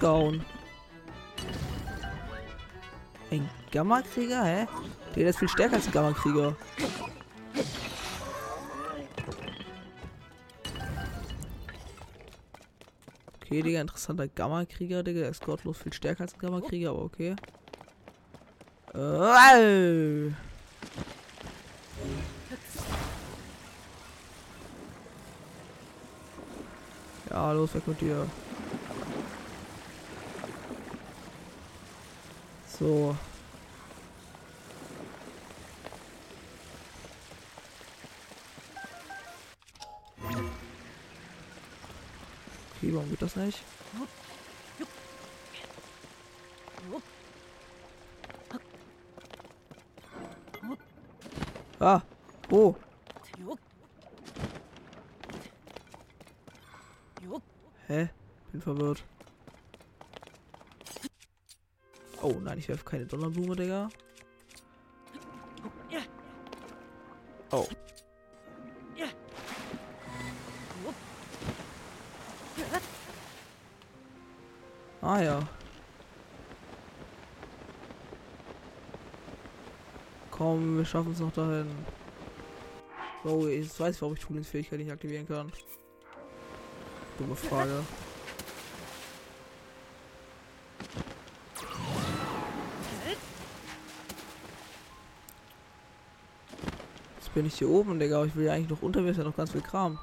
[0.00, 0.44] Wir haben ihn kaputt gehauen.
[3.30, 4.66] Ein Gamma-Krieger, hä?
[5.14, 6.56] Der ist viel stärker als ein Gamma-Krieger.
[13.40, 15.20] Okay, Digga, interessanter Gamma-Krieger, Digga.
[15.20, 17.36] Der ist gottlos viel stärker als ein Gamma-Krieger, aber okay.
[18.94, 20.30] Äh,
[27.28, 28.26] Ja, los, weg mit dir.
[32.78, 33.16] So.
[42.76, 43.62] Okay, warum geht das nicht?
[51.80, 52.02] Ah,
[52.50, 52.74] oh.
[57.86, 58.08] Hä?
[58.52, 59.04] Bin verwirrt.
[62.26, 63.88] Oh nein, ich werfe keine Donnerblume, Digga.
[67.52, 67.68] Oh.
[75.00, 75.40] Ah ja.
[80.32, 81.70] Komm, wir schaffen es noch dahin.
[83.22, 85.52] Oh, jetzt weiß ich, warum ich Tulingsfähigkeit nicht aktivieren kann.
[87.18, 87.84] Dumme Frage.
[97.36, 98.16] Bin ich hier oben, Digga.
[98.16, 99.98] aber Ich will ja eigentlich noch unter mir, ist ja noch ganz viel Kram.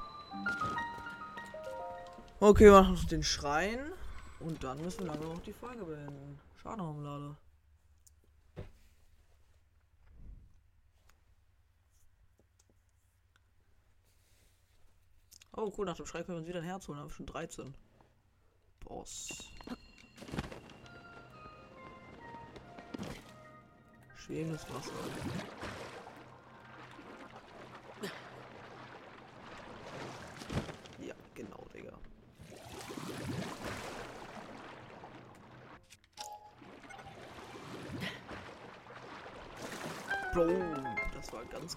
[2.38, 3.80] Okay, wir machen noch den Schrein.
[4.38, 6.38] Und dann müssen wir lange noch die Folge beenden.
[6.62, 7.36] Schade, Marmelade.
[15.56, 17.00] Oh, cool, nach dem Schrei können wir uns wieder ein Herz holen.
[17.00, 17.74] Haben wir schon 13.
[18.84, 19.50] Boss.
[24.24, 24.92] Schwebendes Wasser.
[41.64, 41.76] Ganz.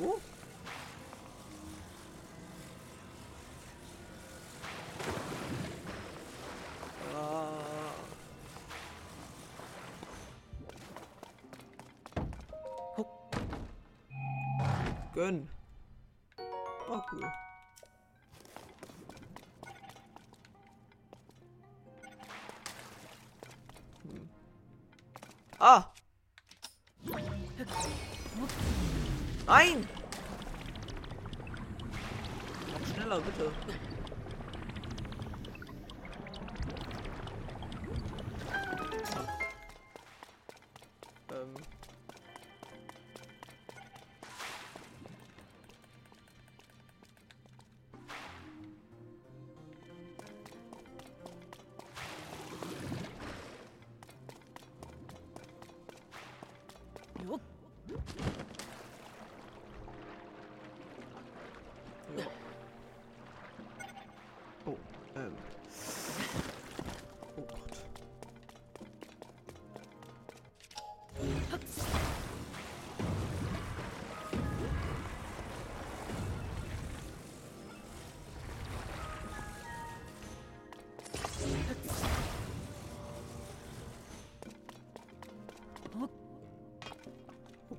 [0.00, 0.20] Oh.
[7.14, 7.94] Ah.
[15.14, 15.48] Gönn.
[16.88, 17.47] Oh, cool.
[29.48, 29.88] Nein!
[32.70, 33.50] Komm schneller, bitte.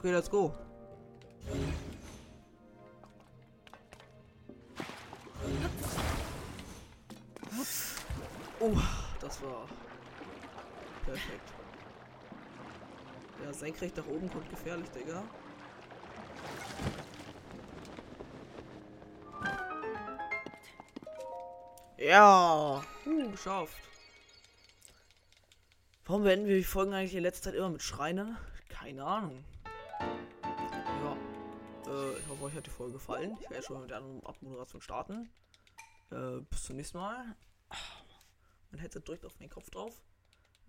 [0.10, 0.52] Okay, let's go.
[8.60, 8.78] Oh,
[9.22, 9.68] das war
[11.06, 11.54] perfekt.
[13.44, 15.24] Ja, senkrecht nach oben kommt gefährlich, Digga.
[21.98, 23.78] Ja, uh, geschafft.
[26.06, 28.38] Warum beenden wir die Folgen eigentlich in letzter Zeit immer mit Schreinen?
[28.70, 29.44] Keine Ahnung.
[32.40, 33.38] Hoffe, euch hat die Folge gefallen.
[33.42, 35.30] Ich werde schon mit der Abmoderation starten.
[36.10, 37.36] Äh, bis zum nächsten Mal.
[38.72, 40.02] Mein Headset drückt auf meinen Kopf drauf.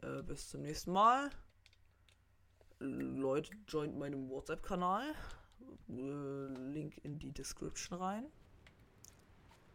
[0.02, 1.30] Äh, bis zum nächsten Mal.
[2.80, 5.14] Leute, joint meinem WhatsApp-Kanal.
[5.88, 5.92] Äh,
[6.72, 8.26] Link in die Description rein.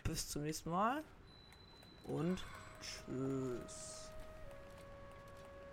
[0.04, 1.02] Bis zum nächsten Mal.
[2.04, 2.44] Und
[2.82, 4.05] tschüss.